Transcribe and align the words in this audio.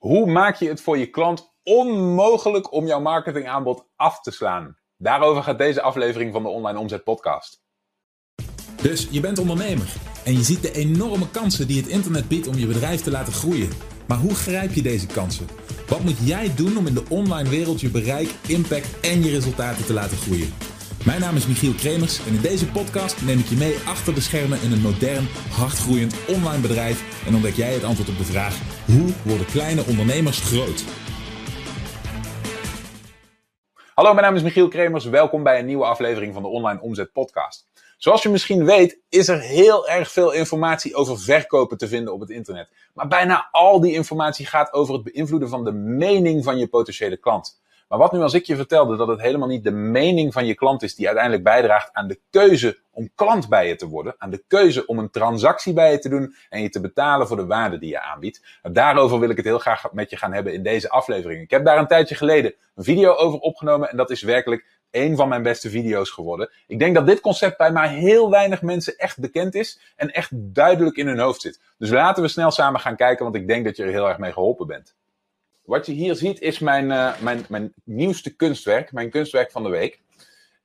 Hoe 0.00 0.26
maak 0.26 0.56
je 0.56 0.68
het 0.68 0.80
voor 0.80 0.98
je 0.98 1.10
klant 1.10 1.54
onmogelijk 1.62 2.72
om 2.72 2.86
jouw 2.86 3.00
marketingaanbod 3.00 3.84
af 3.96 4.20
te 4.20 4.30
slaan? 4.30 4.78
Daarover 4.96 5.42
gaat 5.42 5.58
deze 5.58 5.82
aflevering 5.82 6.32
van 6.32 6.42
de 6.42 6.48
Online 6.48 6.78
Omzet 6.78 7.04
Podcast. 7.04 7.62
Dus 8.82 9.08
je 9.10 9.20
bent 9.20 9.38
ondernemer 9.38 9.92
en 10.24 10.32
je 10.32 10.42
ziet 10.42 10.62
de 10.62 10.72
enorme 10.72 11.30
kansen 11.30 11.66
die 11.66 11.80
het 11.80 11.90
internet 11.90 12.28
biedt 12.28 12.46
om 12.46 12.54
je 12.54 12.66
bedrijf 12.66 13.02
te 13.02 13.10
laten 13.10 13.32
groeien. 13.32 13.68
Maar 14.06 14.18
hoe 14.18 14.34
grijp 14.34 14.72
je 14.72 14.82
deze 14.82 15.06
kansen? 15.06 15.46
Wat 15.88 16.00
moet 16.00 16.26
jij 16.26 16.54
doen 16.54 16.76
om 16.76 16.86
in 16.86 16.94
de 16.94 17.04
online 17.08 17.48
wereld 17.48 17.80
je 17.80 17.90
bereik, 17.90 18.34
impact 18.48 19.00
en 19.00 19.22
je 19.22 19.30
resultaten 19.30 19.84
te 19.84 19.92
laten 19.92 20.16
groeien? 20.16 20.52
Mijn 21.04 21.20
naam 21.20 21.36
is 21.36 21.46
Michiel 21.46 21.72
Kremers 21.72 22.26
en 22.26 22.34
in 22.34 22.40
deze 22.40 22.66
podcast 22.66 23.22
neem 23.22 23.38
ik 23.38 23.46
je 23.46 23.56
mee 23.56 23.76
achter 23.86 24.14
de 24.14 24.20
schermen 24.20 24.62
in 24.62 24.72
een 24.72 24.80
modern, 24.80 25.28
hardgroeiend 25.50 26.14
online 26.28 26.60
bedrijf 26.60 27.24
en 27.26 27.34
ontdek 27.34 27.54
jij 27.54 27.72
het 27.72 27.84
antwoord 27.84 28.08
op 28.08 28.18
de 28.18 28.24
vraag: 28.24 28.54
hoe 28.90 29.12
worden 29.24 29.46
kleine 29.46 29.84
ondernemers 29.86 30.40
groot? 30.40 30.84
Hallo, 33.94 34.12
mijn 34.12 34.26
naam 34.26 34.34
is 34.34 34.42
Michiel 34.42 34.68
Kremers. 34.68 35.04
Welkom 35.04 35.42
bij 35.42 35.58
een 35.58 35.66
nieuwe 35.66 35.84
aflevering 35.84 36.34
van 36.34 36.42
de 36.42 36.48
Online 36.48 36.80
Omzet 36.80 37.12
Podcast. 37.12 37.66
Zoals 37.98 38.22
je 38.22 38.28
misschien 38.28 38.64
weet, 38.64 38.98
is 39.08 39.28
er 39.28 39.40
heel 39.40 39.88
erg 39.88 40.10
veel 40.10 40.32
informatie 40.32 40.94
over 40.94 41.18
verkopen 41.18 41.78
te 41.78 41.88
vinden 41.88 42.12
op 42.12 42.20
het 42.20 42.30
internet. 42.30 42.68
Maar 42.94 43.08
bijna 43.08 43.48
al 43.50 43.80
die 43.80 43.92
informatie 43.92 44.46
gaat 44.46 44.72
over 44.72 44.94
het 44.94 45.02
beïnvloeden 45.02 45.48
van 45.48 45.64
de 45.64 45.72
mening 45.72 46.44
van 46.44 46.58
je 46.58 46.68
potentiële 46.68 47.16
klant. 47.16 47.59
Maar 47.90 47.98
wat 47.98 48.12
nu 48.12 48.20
als 48.20 48.34
ik 48.34 48.44
je 48.44 48.56
vertelde 48.56 48.96
dat 48.96 49.08
het 49.08 49.20
helemaal 49.20 49.48
niet 49.48 49.64
de 49.64 49.70
mening 49.70 50.32
van 50.32 50.46
je 50.46 50.54
klant 50.54 50.82
is 50.82 50.94
die 50.94 51.06
uiteindelijk 51.06 51.44
bijdraagt 51.44 51.92
aan 51.92 52.08
de 52.08 52.20
keuze 52.30 52.78
om 52.90 53.10
klant 53.14 53.48
bij 53.48 53.68
je 53.68 53.76
te 53.76 53.86
worden, 53.88 54.14
aan 54.18 54.30
de 54.30 54.44
keuze 54.46 54.86
om 54.86 54.98
een 54.98 55.10
transactie 55.10 55.72
bij 55.72 55.90
je 55.90 55.98
te 55.98 56.08
doen 56.08 56.34
en 56.48 56.62
je 56.62 56.68
te 56.68 56.80
betalen 56.80 57.26
voor 57.26 57.36
de 57.36 57.46
waarde 57.46 57.78
die 57.78 57.90
je 57.90 58.00
aanbiedt. 58.00 58.58
Daarover 58.62 59.18
wil 59.18 59.30
ik 59.30 59.36
het 59.36 59.46
heel 59.46 59.58
graag 59.58 59.92
met 59.92 60.10
je 60.10 60.16
gaan 60.16 60.32
hebben 60.32 60.52
in 60.52 60.62
deze 60.62 60.90
aflevering. 60.90 61.42
Ik 61.42 61.50
heb 61.50 61.64
daar 61.64 61.78
een 61.78 61.86
tijdje 61.86 62.14
geleden 62.14 62.54
een 62.74 62.84
video 62.84 63.14
over 63.14 63.38
opgenomen 63.38 63.90
en 63.90 63.96
dat 63.96 64.10
is 64.10 64.22
werkelijk 64.22 64.66
een 64.90 65.16
van 65.16 65.28
mijn 65.28 65.42
beste 65.42 65.70
video's 65.70 66.10
geworden. 66.10 66.50
Ik 66.66 66.78
denk 66.78 66.94
dat 66.94 67.06
dit 67.06 67.20
concept 67.20 67.58
bij 67.58 67.72
maar 67.72 67.90
heel 67.90 68.30
weinig 68.30 68.62
mensen 68.62 68.96
echt 68.96 69.18
bekend 69.18 69.54
is 69.54 69.80
en 69.96 70.10
echt 70.10 70.30
duidelijk 70.32 70.96
in 70.96 71.06
hun 71.06 71.18
hoofd 71.18 71.40
zit. 71.40 71.60
Dus 71.78 71.90
laten 71.90 72.22
we 72.22 72.28
snel 72.28 72.50
samen 72.50 72.80
gaan 72.80 72.96
kijken, 72.96 73.24
want 73.24 73.36
ik 73.36 73.48
denk 73.48 73.64
dat 73.64 73.76
je 73.76 73.82
er 73.82 73.90
heel 73.90 74.08
erg 74.08 74.18
mee 74.18 74.32
geholpen 74.32 74.66
bent. 74.66 74.94
Wat 75.70 75.86
je 75.86 75.92
hier 75.92 76.14
ziet 76.14 76.40
is 76.40 76.58
mijn, 76.58 76.84
uh, 76.84 77.20
mijn, 77.20 77.44
mijn 77.48 77.72
nieuwste 77.84 78.36
kunstwerk, 78.36 78.92
mijn 78.92 79.10
kunstwerk 79.10 79.50
van 79.50 79.62
de 79.62 79.68
week. 79.68 80.00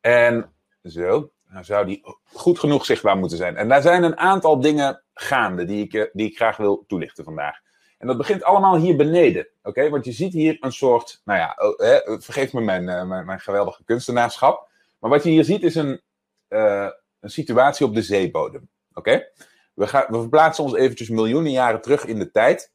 En 0.02 0.54
zo, 0.84 1.32
nou 1.50 1.64
zou 1.64 1.86
die 1.86 2.02
goed 2.34 2.60
genoeg 2.60 2.86
zichtbaar 2.86 3.18
moeten 3.18 3.38
zijn. 3.38 3.58
En 3.58 3.70
daar 3.70 3.82
zijn 3.82 4.04
een 4.04 4.18
aantal 4.18 4.60
dingen 4.60 5.04
gaande 5.14 5.66
die 5.66 5.84
ik, 5.84 5.94
uh, 5.94 6.06
die 6.14 6.30
ik 6.30 6.36
graag 6.36 6.58
wil 6.58 6.84
toelichten 6.88 7.24
vandaag. 7.24 7.60
En 7.98 8.08
dat 8.08 8.18
begint 8.18 8.44
allemaal 8.44 8.78
hier 8.78 8.96
beneden. 8.96 9.48
Oké, 9.64 9.90
want 9.90 10.06
je 10.06 10.12
ziet 10.12 10.34
hier 10.34 10.58
een 10.60 10.72
soort, 10.72 11.22
nou 11.26 11.40
ja, 11.40 11.56
oh, 11.58 11.88
eh, 11.88 12.20
vergeef 12.20 12.54
me 12.54 12.62
mijn, 12.62 12.84
uh, 12.84 13.04
mijn, 13.04 13.26
mijn, 13.26 13.40
geweldige 13.40 13.84
kunstenaarschap. 13.84 14.70
Maar 15.00 15.10
wat 15.10 15.24
je 15.24 15.30
hier 15.30 15.44
ziet 15.44 15.64
is 15.64 15.76
een, 15.76 16.02
een 16.48 17.30
situatie 17.30 17.86
op 17.86 17.96
de 17.96 18.02
zeebodem. 18.02 18.70
Oké, 18.94 19.28
we, 19.74 19.88
gaan, 19.88 20.06
we 20.08 20.20
verplaatsen 20.20 20.64
ons 20.64 20.76
eventjes 20.76 21.10
miljoenen 21.10 21.52
jaren 21.52 21.82
terug 21.82 22.06
in 22.06 22.20
de 22.20 22.32
tijd 22.32 22.74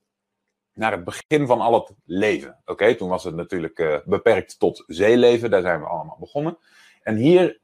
naar 0.81 0.93
het 0.93 1.05
begin 1.05 1.47
van 1.47 1.61
al 1.61 1.75
het 1.75 1.93
leven. 2.05 2.59
Oké, 2.65 2.95
toen 2.95 3.09
was 3.09 3.25
het 3.25 3.35
natuurlijk 3.35 3.79
uh, 3.79 3.97
beperkt 4.05 4.59
tot 4.59 4.85
zeeleven, 4.87 5.51
daar 5.51 5.63
zijn 5.63 5.81
we 5.81 5.87
allemaal 5.87 6.17
begonnen. 6.21 6.59
En 7.03 7.17
hier 7.17 7.61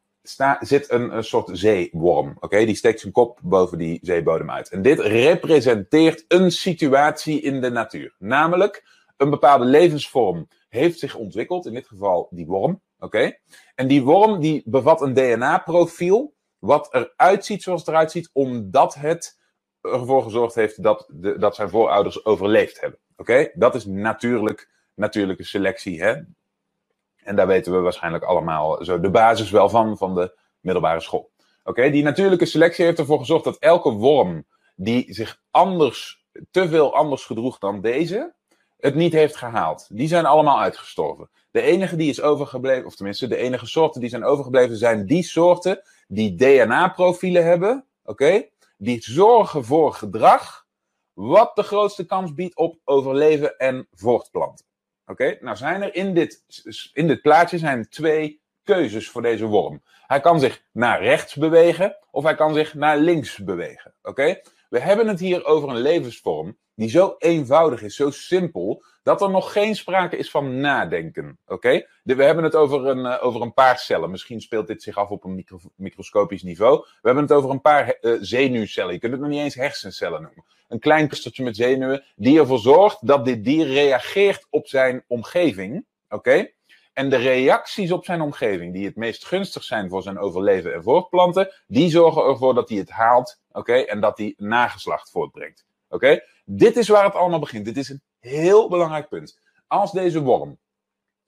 zit 0.60 0.90
een, 0.90 1.16
een 1.16 1.24
soort 1.24 1.48
zeeworm. 1.52 2.36
Oké, 2.40 2.64
die 2.64 2.74
steekt 2.74 3.00
zijn 3.00 3.12
kop 3.12 3.38
boven 3.42 3.78
die 3.78 3.98
zeebodem 4.02 4.50
uit. 4.50 4.68
En 4.68 4.82
dit 4.82 4.98
representeert 4.98 6.24
een 6.28 6.50
situatie 6.50 7.40
in 7.40 7.60
de 7.60 7.70
natuur. 7.70 8.14
Namelijk, 8.18 8.86
een 9.16 9.30
bepaalde 9.30 9.64
levensvorm 9.64 10.48
heeft 10.68 10.98
zich 10.98 11.14
ontwikkeld, 11.14 11.66
in 11.66 11.74
dit 11.74 11.86
geval 11.86 12.28
die 12.30 12.46
worm. 12.46 12.80
Oké, 12.98 13.32
en 13.74 13.88
die 13.88 14.02
worm 14.02 14.40
die 14.40 14.62
bevat 14.64 15.00
een 15.00 15.14
DNA-profiel, 15.14 16.34
wat 16.58 16.94
eruit 16.94 17.44
ziet 17.44 17.62
zoals 17.62 17.80
het 17.80 17.88
eruit 17.88 18.10
ziet, 18.10 18.30
omdat 18.32 18.94
het 18.94 19.38
ervoor 19.92 20.22
gezorgd 20.22 20.54
heeft 20.54 20.82
dat, 20.82 21.06
de, 21.08 21.38
dat 21.38 21.54
zijn 21.54 21.68
voorouders 21.68 22.24
overleefd 22.24 22.80
hebben. 22.80 22.98
Oké, 23.16 23.50
dat 23.54 23.74
is 23.74 23.84
natuurlijk, 23.84 24.70
natuurlijke 24.94 25.44
selectie. 25.44 26.02
Hè? 26.02 26.14
En 27.16 27.36
daar 27.36 27.46
weten 27.46 27.72
we 27.72 27.78
waarschijnlijk 27.78 28.24
allemaal 28.24 28.84
zo 28.84 29.00
de 29.00 29.10
basis 29.10 29.50
wel 29.50 29.68
van, 29.68 29.96
van 29.96 30.14
de 30.14 30.38
middelbare 30.60 31.00
school. 31.00 31.30
Oké, 31.64 31.90
die 31.90 32.02
natuurlijke 32.02 32.46
selectie 32.46 32.84
heeft 32.84 32.98
ervoor 32.98 33.18
gezorgd 33.18 33.44
dat 33.44 33.58
elke 33.58 33.90
worm 33.90 34.44
die 34.74 35.14
zich 35.14 35.40
anders, 35.50 36.24
te 36.50 36.68
veel 36.68 36.94
anders 36.94 37.24
gedroeg 37.24 37.58
dan 37.58 37.80
deze, 37.80 38.34
het 38.76 38.94
niet 38.94 39.12
heeft 39.12 39.36
gehaald. 39.36 39.88
Die 39.92 40.08
zijn 40.08 40.26
allemaal 40.26 40.60
uitgestorven. 40.60 41.30
De 41.50 41.60
enige 41.60 41.96
die 41.96 42.08
is 42.08 42.20
overgebleven, 42.20 42.86
of 42.86 42.96
tenminste 42.96 43.28
de 43.28 43.36
enige 43.36 43.66
soorten 43.66 44.00
die 44.00 44.10
zijn 44.10 44.24
overgebleven, 44.24 44.76
zijn 44.76 45.06
die 45.06 45.22
soorten 45.22 45.82
die 46.08 46.34
DNA-profielen 46.34 47.44
hebben. 47.44 47.84
Oké, 48.04 48.44
die 48.76 49.02
zorgen 49.02 49.64
voor 49.64 49.92
gedrag 49.92 50.66
wat 51.12 51.56
de 51.56 51.62
grootste 51.62 52.06
kans 52.06 52.34
biedt 52.34 52.56
op 52.56 52.80
overleven 52.84 53.56
en 53.56 53.88
voortplanten. 53.92 54.66
Oké, 55.06 55.38
nou 55.40 55.56
zijn 55.56 55.82
er 55.82 55.94
in 55.94 56.14
dit, 56.14 56.44
in 56.92 57.06
dit 57.06 57.22
plaatje 57.22 57.58
zijn 57.58 57.88
twee 57.88 58.40
keuzes 58.62 59.10
voor 59.10 59.22
deze 59.22 59.46
worm. 59.46 59.82
Hij 60.06 60.20
kan 60.20 60.40
zich 60.40 60.62
naar 60.72 61.02
rechts 61.02 61.34
bewegen 61.34 61.96
of 62.10 62.24
hij 62.24 62.34
kan 62.34 62.54
zich 62.54 62.74
naar 62.74 62.98
links 62.98 63.38
bewegen. 63.38 63.94
Oké, 64.02 64.40
we 64.68 64.80
hebben 64.80 65.08
het 65.08 65.20
hier 65.20 65.44
over 65.44 65.68
een 65.68 65.80
levensvorm 65.80 66.58
die 66.76 66.88
zo 66.88 67.14
eenvoudig 67.18 67.82
is, 67.82 67.96
zo 67.96 68.10
simpel, 68.10 68.84
dat 69.02 69.22
er 69.22 69.30
nog 69.30 69.52
geen 69.52 69.74
sprake 69.74 70.16
is 70.16 70.30
van 70.30 70.60
nadenken. 70.60 71.38
Oké? 71.46 71.86
We 72.02 72.24
hebben 72.24 72.44
het 72.44 72.54
over 72.54 72.86
een, 72.86 72.98
uh, 72.98 73.18
over 73.20 73.40
een 73.40 73.54
paar 73.54 73.78
cellen. 73.78 74.10
Misschien 74.10 74.40
speelt 74.40 74.66
dit 74.66 74.82
zich 74.82 74.96
af 74.96 75.08
op 75.08 75.24
een 75.24 75.34
micro 75.34 75.58
microscopisch 75.74 76.42
niveau. 76.42 76.78
We 76.78 76.86
hebben 77.02 77.22
het 77.22 77.32
over 77.32 77.50
een 77.50 77.60
paar 77.60 77.98
uh, 78.00 78.18
zenuwcellen. 78.20 78.92
Je 78.92 78.98
kunt 78.98 79.12
het 79.12 79.20
nog 79.20 79.30
niet 79.30 79.40
eens 79.40 79.54
hersencellen 79.54 80.22
noemen. 80.22 80.44
Een 80.68 80.78
klein 80.78 81.08
clustertje 81.08 81.44
met 81.44 81.56
zenuwen 81.56 82.04
die 82.16 82.38
ervoor 82.38 82.58
zorgt 82.58 83.06
dat 83.06 83.24
dit 83.24 83.44
dier 83.44 83.66
reageert 83.66 84.46
op 84.50 84.66
zijn 84.66 85.04
omgeving. 85.06 85.84
Oké? 86.08 86.50
En 86.92 87.10
de 87.10 87.16
reacties 87.16 87.92
op 87.92 88.04
zijn 88.04 88.20
omgeving, 88.20 88.72
die 88.72 88.84
het 88.84 88.96
meest 88.96 89.24
gunstig 89.24 89.62
zijn 89.62 89.88
voor 89.88 90.02
zijn 90.02 90.18
overleven 90.18 90.74
en 90.74 90.82
voortplanten, 90.82 91.52
die 91.66 91.90
zorgen 91.90 92.22
ervoor 92.22 92.54
dat 92.54 92.68
hij 92.68 92.78
het 92.78 92.90
haalt, 92.90 93.40
oké, 93.52 93.74
en 93.74 94.00
dat 94.00 94.18
hij 94.18 94.34
nageslacht 94.36 95.10
voortbrengt. 95.10 95.64
Oké? 95.88 96.20
Dit 96.44 96.76
is 96.76 96.88
waar 96.88 97.04
het 97.04 97.14
allemaal 97.14 97.38
begint. 97.38 97.64
Dit 97.64 97.76
is 97.76 97.88
een 97.88 98.02
heel 98.20 98.68
belangrijk 98.68 99.08
punt. 99.08 99.38
Als 99.66 99.92
deze 99.92 100.20
worm, 100.20 100.58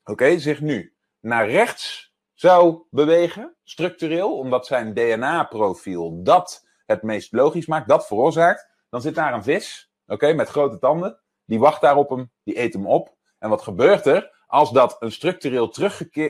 oké, 0.05 0.39
zich 0.39 0.61
nu 0.61 0.95
naar 1.21 1.51
rechts 1.51 2.13
zou 2.35 2.83
bewegen, 2.91 3.57
structureel, 3.65 4.39
omdat 4.39 4.67
zijn 4.67 4.95
DNA-profiel 4.95 6.23
dat 6.23 6.67
het 6.87 7.03
meest 7.03 7.33
logisch 7.33 7.67
maakt, 7.67 7.89
dat 7.89 8.07
veroorzaakt, 8.07 8.69
dan 8.91 9.01
zit 9.01 9.15
daar 9.15 9.35
een 9.35 9.43
vis, 9.43 9.93
oké, 10.07 10.33
met 10.33 10.49
grote 10.49 10.79
tanden, 10.79 11.21
die 11.45 11.59
wacht 11.59 11.81
daar 11.81 11.97
op 11.97 12.11
hem, 12.11 12.31
die 12.43 12.61
eet 12.61 12.73
hem 12.73 12.87
op. 12.87 13.17
En 13.39 13.49
wat 13.49 13.63
gebeurt 13.63 14.07
er 14.07 14.37
als 14.47 14.73
dat 14.73 14.97
een 14.99 15.13
structureel 15.13 15.69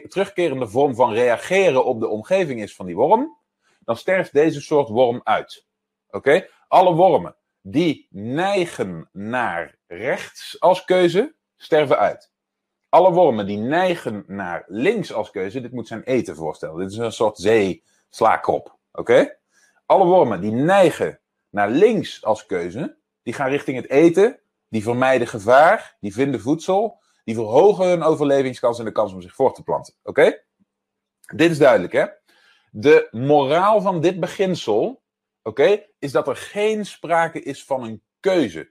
terugkerende 0.09 0.69
vorm 0.69 0.95
van 0.95 1.13
reageren 1.13 1.85
op 1.85 2.01
de 2.01 2.09
omgeving 2.09 2.63
is 2.63 2.75
van 2.75 2.87
die 2.87 2.97
worm? 2.97 3.39
Dan 3.81 3.97
sterft 3.97 4.33
deze 4.33 4.61
soort 4.61 4.89
worm 4.89 5.21
uit. 5.25 5.67
Oké? 6.11 6.47
Alle 6.69 6.95
wormen 6.95 7.37
die 7.71 8.07
neigen 8.11 9.09
naar 9.13 9.77
rechts 9.87 10.61
als 10.61 10.85
keuze, 10.85 11.35
sterven 11.57 11.99
uit. 11.99 12.33
Alle 12.89 13.13
wormen 13.13 13.47
die 13.47 13.59
neigen 13.59 14.25
naar 14.27 14.65
links 14.67 15.13
als 15.13 15.31
keuze, 15.31 15.61
dit 15.61 15.73
moet 15.73 15.87
zijn 15.87 16.03
eten 16.03 16.37
voorstellen. 16.37 16.79
Dit 16.79 16.91
is 16.91 16.97
een 16.97 17.13
soort 17.13 17.39
zeeslaakrop. 17.39 18.79
Oké? 18.93 19.37
Alle 19.87 20.05
wormen 20.05 20.41
die 20.41 20.53
neigen 20.53 21.21
naar 21.51 21.71
links 21.71 22.25
als 22.25 22.47
keuze, 22.47 22.97
die 23.23 23.35
gaan 23.35 23.51
richting 23.51 23.77
het 23.77 23.91
eten, 23.91 24.41
die 24.69 24.83
vermijden 24.83 25.29
gevaar, 25.29 25.97
die 26.01 26.13
vinden 26.13 26.41
voedsel, 26.41 27.03
die 27.25 27.35
verhogen 27.35 27.87
hun 27.87 28.03
overlevingskans 28.03 28.79
en 28.79 28.85
de 28.85 28.93
kans 28.93 29.13
om 29.13 29.21
zich 29.23 29.35
voort 29.35 29.55
te 29.55 29.63
planten. 29.63 29.95
Oké? 30.03 30.43
Dit 31.35 31.51
is 31.51 31.59
duidelijk, 31.59 31.93
hè? 31.93 32.07
De 32.71 33.09
moraal 33.11 33.81
van 33.81 34.01
dit 34.01 34.21
beginsel 34.21 35.03
oké, 35.49 35.85
is 35.99 36.13
dat 36.13 36.29
er 36.29 36.37
geen 36.37 36.87
sprake 36.87 37.43
is 37.43 37.65
van 37.65 37.83
een 37.83 38.03
keuze. 38.21 38.71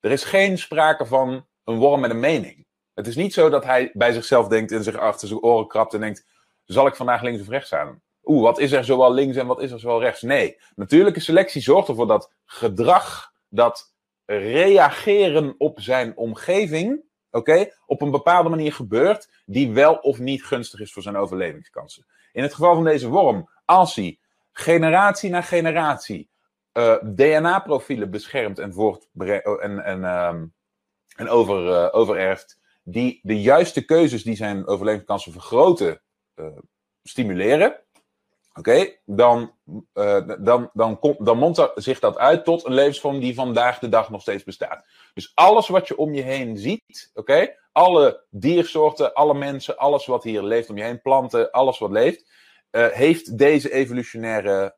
Er 0.00 0.10
is 0.10 0.24
geen 0.24 0.58
sprake 0.58 1.06
van 1.06 1.46
een 1.64 1.78
worm 1.78 2.00
met 2.00 2.10
een 2.10 2.20
mening. 2.20 2.66
Het 2.94 3.06
is 3.06 3.16
niet 3.16 3.32
zo 3.32 3.48
dat 3.48 3.64
hij 3.64 3.90
bij 3.92 4.12
zichzelf 4.12 4.48
denkt 4.48 4.72
en 4.72 4.82
zich 4.82 4.96
achter 4.96 5.28
zijn 5.28 5.40
oren 5.42 5.68
krabt 5.68 5.94
en 5.94 6.00
denkt: 6.00 6.26
zal 6.64 6.86
ik 6.86 6.96
vandaag 6.96 7.22
links 7.22 7.40
of 7.40 7.48
rechts 7.48 7.74
aan? 7.74 8.02
Oeh, 8.24 8.42
wat 8.42 8.58
is 8.58 8.72
er 8.72 8.84
zowel 8.84 9.12
links 9.12 9.36
en 9.36 9.46
wat 9.46 9.60
is 9.62 9.70
er 9.70 9.80
zowel 9.80 10.00
rechts? 10.00 10.22
Nee, 10.22 10.56
natuurlijke 10.74 11.20
selectie 11.20 11.62
zorgt 11.62 11.88
ervoor 11.88 12.06
dat 12.06 12.32
gedrag, 12.44 13.32
dat 13.48 13.94
reageren 14.24 15.54
op 15.58 15.80
zijn 15.80 16.16
omgeving, 16.16 17.02
oké, 17.30 17.68
op 17.86 18.02
een 18.02 18.10
bepaalde 18.10 18.48
manier 18.48 18.72
gebeurt, 18.72 19.42
die 19.46 19.72
wel 19.72 19.94
of 19.94 20.18
niet 20.18 20.44
gunstig 20.44 20.80
is 20.80 20.92
voor 20.92 21.02
zijn 21.02 21.16
overlevingskansen. 21.16 22.06
In 22.32 22.42
het 22.42 22.54
geval 22.54 22.74
van 22.74 22.84
deze 22.84 23.08
worm, 23.08 23.50
als 23.64 23.94
hij 23.94 24.18
generatie 24.58 25.30
na 25.30 25.42
generatie 25.42 26.28
uh, 26.72 26.96
DNA-profielen 27.02 28.10
beschermt 28.10 28.58
en, 28.58 28.72
voort, 28.72 29.08
en, 29.14 29.84
en, 29.84 30.04
um, 30.04 30.54
en 31.16 31.28
over, 31.28 31.66
uh, 31.66 31.88
overerft, 31.90 32.58
die 32.82 33.20
de 33.22 33.40
juiste 33.40 33.84
keuzes 33.84 34.22
die 34.22 34.36
zijn 34.36 34.66
overlevingskansen 34.66 35.32
vergroten, 35.32 36.00
uh, 36.36 36.46
stimuleren, 37.02 37.80
oké, 38.54 38.92
dan, 39.04 39.52
dan, 40.38 40.70
dan, 40.72 40.98
dan 41.18 41.38
mondt 41.38 41.70
zich 41.74 41.98
dat 41.98 42.18
uit 42.18 42.44
tot 42.44 42.64
een 42.64 42.74
levensvorm 42.74 43.20
die 43.20 43.34
vandaag 43.34 43.78
de 43.78 43.88
dag 43.88 44.10
nog 44.10 44.20
steeds 44.20 44.44
bestaat. 44.44 44.86
Dus 45.14 45.32
alles 45.34 45.68
wat 45.68 45.88
je 45.88 45.96
om 45.96 46.14
je 46.14 46.22
heen 46.22 46.56
ziet, 46.56 47.10
oké, 47.14 47.54
alle 47.72 48.24
diersoorten, 48.30 49.14
alle 49.14 49.34
mensen, 49.34 49.76
alles 49.76 50.06
wat 50.06 50.22
hier 50.22 50.42
leeft 50.42 50.70
om 50.70 50.76
je 50.76 50.84
heen, 50.84 51.00
planten, 51.00 51.50
alles 51.50 51.78
wat 51.78 51.90
leeft, 51.90 52.37
heeft 52.70 53.38
deze 53.38 53.72
evolutionaire 53.72 54.76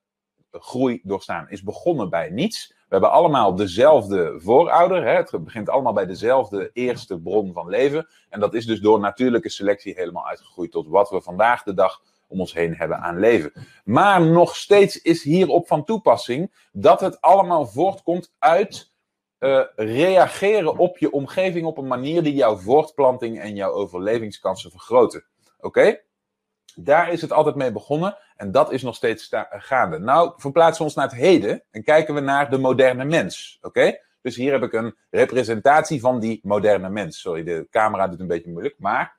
groei 0.50 1.00
doorstaan. 1.02 1.48
Is 1.48 1.62
begonnen 1.62 2.10
bij 2.10 2.30
niets. 2.30 2.68
We 2.68 2.96
hebben 2.96 3.10
allemaal 3.10 3.54
dezelfde 3.54 4.34
voorouder. 4.40 5.04
Hè? 5.04 5.12
Het 5.12 5.44
begint 5.44 5.68
allemaal 5.68 5.92
bij 5.92 6.06
dezelfde 6.06 6.70
eerste 6.72 7.20
bron 7.20 7.52
van 7.52 7.68
leven. 7.68 8.08
En 8.28 8.40
dat 8.40 8.54
is 8.54 8.66
dus 8.66 8.80
door 8.80 9.00
natuurlijke 9.00 9.48
selectie 9.48 9.94
helemaal 9.94 10.26
uitgegroeid 10.26 10.70
tot 10.70 10.88
wat 10.88 11.10
we 11.10 11.20
vandaag 11.20 11.62
de 11.62 11.74
dag 11.74 12.02
om 12.28 12.40
ons 12.40 12.54
heen 12.54 12.74
hebben 12.74 12.98
aan 12.98 13.18
leven. 13.18 13.52
Maar 13.84 14.22
nog 14.22 14.56
steeds 14.56 15.00
is 15.02 15.22
hierop 15.22 15.66
van 15.66 15.84
toepassing 15.84 16.68
dat 16.72 17.00
het 17.00 17.20
allemaal 17.20 17.66
voortkomt 17.66 18.34
uit 18.38 18.92
uh, 19.38 19.64
reageren 19.76 20.76
op 20.76 20.98
je 20.98 21.12
omgeving 21.12 21.66
op 21.66 21.78
een 21.78 21.86
manier 21.86 22.22
die 22.22 22.34
jouw 22.34 22.56
voortplanting 22.56 23.40
en 23.40 23.54
jouw 23.54 23.72
overlevingskansen 23.72 24.70
vergroten. 24.70 25.24
Oké? 25.60 26.00
Daar 26.74 27.12
is 27.12 27.20
het 27.20 27.32
altijd 27.32 27.54
mee 27.54 27.72
begonnen 27.72 28.16
en 28.36 28.52
dat 28.52 28.72
is 28.72 28.82
nog 28.82 28.94
steeds 28.94 29.30
gaande. 29.50 29.98
Nou, 29.98 30.32
verplaatsen 30.36 30.78
we 30.78 30.84
ons 30.84 30.94
naar 30.94 31.08
het 31.08 31.14
heden 31.14 31.62
en 31.70 31.84
kijken 31.84 32.14
we 32.14 32.20
naar 32.20 32.50
de 32.50 32.58
moderne 32.58 33.04
mens. 33.04 33.58
Oké? 33.62 33.98
Dus 34.22 34.36
hier 34.36 34.52
heb 34.52 34.62
ik 34.62 34.72
een 34.72 34.96
representatie 35.10 36.00
van 36.00 36.20
die 36.20 36.40
moderne 36.42 36.88
mens. 36.88 37.20
Sorry, 37.20 37.44
de 37.44 37.66
camera 37.70 38.08
doet 38.08 38.20
een 38.20 38.26
beetje 38.26 38.50
moeilijk, 38.50 38.74
maar 38.78 39.18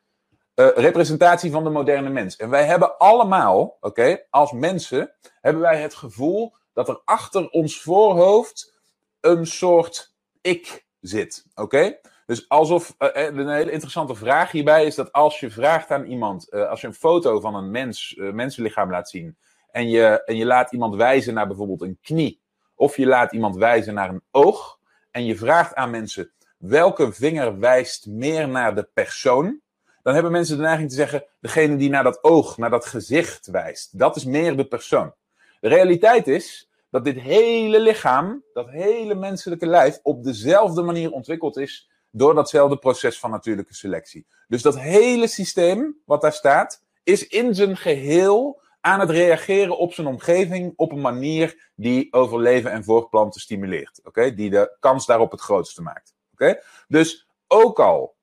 uh, 0.56 0.68
representatie 0.75 1.51
van 1.51 1.63
de 1.63 1.69
moderne 1.69 2.09
mens. 2.09 2.36
En 2.36 2.50
wij 2.50 2.65
hebben 2.65 2.98
allemaal, 2.98 3.77
oké, 3.80 4.21
als 4.30 4.51
mensen, 4.51 5.12
hebben 5.42 5.62
wij 5.62 5.81
het 5.81 5.94
gevoel 5.94 6.54
dat 6.74 6.89
er 6.89 7.01
achter 7.06 7.50
ons 7.50 7.81
voorhoofd 7.81 8.74
een 9.21 9.47
soort 9.47 10.13
ik 10.42 10.86
zit. 11.00 11.45
Oké? 11.56 12.00
Dus 12.25 12.50
alsof, 12.50 12.95
uh, 13.00 13.09
een 13.13 13.50
hele 13.50 13.71
interessante 13.71 14.15
vraag 14.15 14.51
hierbij 14.51 14.85
is 14.85 14.95
dat 14.95 15.12
als 15.12 15.39
je 15.39 15.51
vraagt 15.51 15.91
aan 15.91 16.06
iemand, 16.06 16.47
uh, 16.50 16.69
als 16.69 16.81
je 16.81 16.88
een 16.88 16.94
foto 16.94 17.39
van 17.39 17.56
een 17.56 17.71
mens, 17.71 18.15
uh, 18.18 18.31
mensenlichaam 18.31 18.91
laat 18.91 19.09
zien, 19.09 19.38
en 19.71 19.89
je, 19.89 20.23
en 20.23 20.35
je 20.35 20.45
laat 20.45 20.71
iemand 20.71 20.95
wijzen 20.95 21.33
naar 21.33 21.47
bijvoorbeeld 21.47 21.81
een 21.81 21.97
knie, 22.01 22.41
of 22.75 22.97
je 22.97 23.06
laat 23.06 23.33
iemand 23.33 23.56
wijzen 23.56 23.94
naar 23.94 24.09
een 24.09 24.23
oog, 24.31 24.79
en 25.12 25.25
je 25.25 25.35
vraagt 25.35 25.75
aan 25.75 25.89
mensen 25.89 26.31
welke 26.57 27.12
vinger 27.12 27.59
wijst 27.59 28.07
meer 28.07 28.47
naar 28.47 28.75
de 28.75 28.89
persoon, 28.94 29.59
dan 30.03 30.13
hebben 30.13 30.31
mensen 30.31 30.57
de 30.57 30.63
neiging 30.63 30.89
te 30.89 30.95
zeggen, 30.95 31.25
degene 31.39 31.75
die 31.75 31.89
naar 31.89 32.03
dat 32.03 32.23
oog, 32.23 32.57
naar 32.57 32.69
dat 32.69 32.85
gezicht 32.85 33.47
wijst, 33.47 34.00
dat 34.00 34.15
is 34.15 34.25
meer 34.25 34.57
de 34.57 34.65
persoon. 34.65 35.13
De 35.59 35.68
realiteit 35.68 36.27
is 36.27 36.69
dat 36.89 37.03
dit 37.03 37.19
hele 37.19 37.79
lichaam, 37.79 38.44
dat 38.53 38.69
hele 38.69 39.15
menselijke 39.15 39.68
lijf, 39.68 40.00
op 40.03 40.23
dezelfde 40.23 40.81
manier 40.81 41.12
ontwikkeld 41.12 41.57
is 41.57 41.89
door 42.12 42.34
datzelfde 42.36 42.78
proces 42.78 43.19
van 43.19 43.31
natuurlijke 43.31 43.74
selectie. 43.74 44.25
Dus 44.48 44.62
dat 44.62 44.80
hele 44.80 45.28
systeem 45.28 45.98
wat 46.06 46.22
daar 46.22 46.34
staat, 46.34 46.84
is 47.04 47.28
in 47.28 47.56
zijn 47.56 47.78
geheel 47.78 48.62
aan 48.81 49.00
het 49.00 49.10
reageren 49.10 49.78
op 49.78 49.94
zijn 49.94 50.08
omgeving 50.08 50.74
op 50.75 50.92
een 50.92 51.02
manier 51.02 51.72
die 51.75 52.13
overleven 52.13 52.72
en 52.72 52.84
voortplanten 52.84 53.42
stimuleert. 53.42 54.00
Oké, 54.04 54.34
Die 54.34 54.50
de 54.50 54.75
kans 54.80 55.06
daarop 55.06 55.31
het 55.31 55.42
grootste 55.42 55.81
maakt. 55.81 56.16
Oké, 56.34 56.62
Dus 56.88 57.28
ook 57.48 57.80
al 57.80 58.16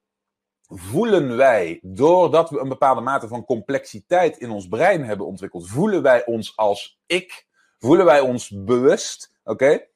voelen 0.68 1.36
wij, 1.36 1.78
doordat 1.82 2.50
we 2.50 2.58
een 2.58 2.68
bepaalde 2.68 3.00
mate 3.00 3.28
van 3.28 3.44
complexiteit 3.44 4.36
in 4.36 4.50
ons 4.50 4.68
brein 4.68 5.04
hebben 5.04 5.26
ontwikkeld, 5.26 5.68
voelen 5.68 6.02
wij 6.02 6.26
ons 6.26 6.56
als 6.56 7.00
ik, 7.06 7.46
voelen 7.78 8.04
wij 8.04 8.20
ons 8.20 8.50
bewust. 8.64 9.32
Oké, 9.44 9.86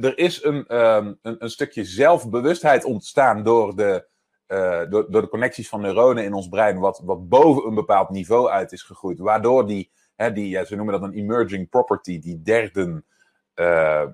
er 0.00 0.18
is 0.18 0.44
een, 0.44 0.76
um, 0.76 1.18
een, 1.22 1.36
een, 1.38 1.50
stukje 1.50 1.84
zelfbewustheid 1.84 2.84
ontstaan 2.84 3.42
door 3.42 3.76
de, 3.76 4.06
uh, 4.48 4.90
door, 4.90 5.10
door, 5.10 5.22
de 5.22 5.28
connecties 5.28 5.68
van 5.68 5.80
neuronen 5.80 6.24
in 6.24 6.34
ons 6.34 6.48
brein, 6.48 6.78
wat, 6.78 7.00
wat 7.04 7.28
boven 7.28 7.66
een 7.66 7.74
bepaald 7.74 8.10
niveau 8.10 8.48
uit 8.48 8.72
is 8.72 8.82
gegroeid. 8.82 9.18
Waardoor 9.18 9.66
die, 9.66 9.90
hè, 10.16 10.32
die 10.32 10.64
ze 10.64 10.76
noemen 10.76 11.00
dat 11.00 11.02
een 11.02 11.18
emerging 11.18 11.68
property, 11.68 12.18
die 12.18 12.42
derde, 12.42 13.02
uh, 13.54 14.06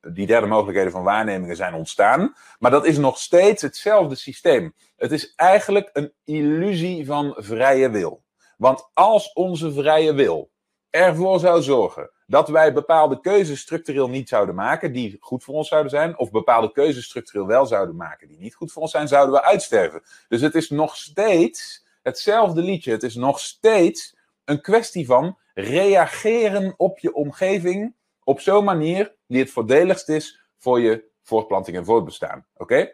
die 0.00 0.26
derde 0.26 0.46
mogelijkheden 0.46 0.92
van 0.92 1.02
waarnemingen 1.02 1.56
zijn 1.56 1.74
ontstaan. 1.74 2.34
Maar 2.58 2.70
dat 2.70 2.86
is 2.86 2.98
nog 2.98 3.18
steeds 3.18 3.62
hetzelfde 3.62 4.14
systeem. 4.14 4.74
Het 4.96 5.12
is 5.12 5.34
eigenlijk 5.34 5.90
een 5.92 6.12
illusie 6.24 7.06
van 7.06 7.34
vrije 7.36 7.90
wil. 7.90 8.24
Want 8.56 8.90
als 8.92 9.32
onze 9.32 9.72
vrije 9.72 10.14
wil 10.14 10.50
ervoor 10.96 11.38
zou 11.38 11.62
zorgen 11.62 12.10
dat 12.26 12.48
wij 12.48 12.72
bepaalde 12.72 13.20
keuzes 13.20 13.60
structureel 13.60 14.08
niet 14.08 14.28
zouden 14.28 14.54
maken 14.54 14.92
die 14.92 15.16
goed 15.20 15.44
voor 15.44 15.54
ons 15.54 15.68
zouden 15.68 15.90
zijn, 15.90 16.18
of 16.18 16.30
bepaalde 16.30 16.72
keuzes 16.72 17.04
structureel 17.04 17.46
wel 17.46 17.66
zouden 17.66 17.96
maken 17.96 18.28
die 18.28 18.38
niet 18.38 18.54
goed 18.54 18.72
voor 18.72 18.82
ons 18.82 18.90
zijn, 18.90 19.08
zouden 19.08 19.34
we 19.34 19.42
uitsterven. 19.42 20.02
Dus 20.28 20.40
het 20.40 20.54
is 20.54 20.70
nog 20.70 20.96
steeds 20.96 21.84
hetzelfde 22.02 22.62
liedje. 22.62 22.90
Het 22.90 23.02
is 23.02 23.14
nog 23.14 23.40
steeds 23.40 24.16
een 24.44 24.60
kwestie 24.60 25.06
van 25.06 25.38
reageren 25.54 26.74
op 26.76 26.98
je 26.98 27.14
omgeving 27.14 27.94
op 28.24 28.40
zo'n 28.40 28.64
manier 28.64 29.14
die 29.26 29.40
het 29.40 29.50
voordeligst 29.50 30.08
is 30.08 30.40
voor 30.58 30.80
je 30.80 31.04
voortplanting 31.22 31.76
en 31.76 31.84
voortbestaan. 31.84 32.46
Oké? 32.56 32.92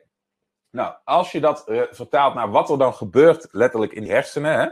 Nou, 0.71 0.95
als 1.05 1.33
je 1.33 1.41
dat 1.41 1.65
uh, 1.69 1.83
vertaalt 1.91 2.35
naar 2.35 2.51
wat 2.51 2.71
er 2.71 2.79
dan 2.79 2.95
gebeurt, 2.95 3.49
letterlijk 3.51 3.93
in 3.93 4.03
de 4.03 4.11
hersenen, 4.11 4.61
hè, 4.61 4.69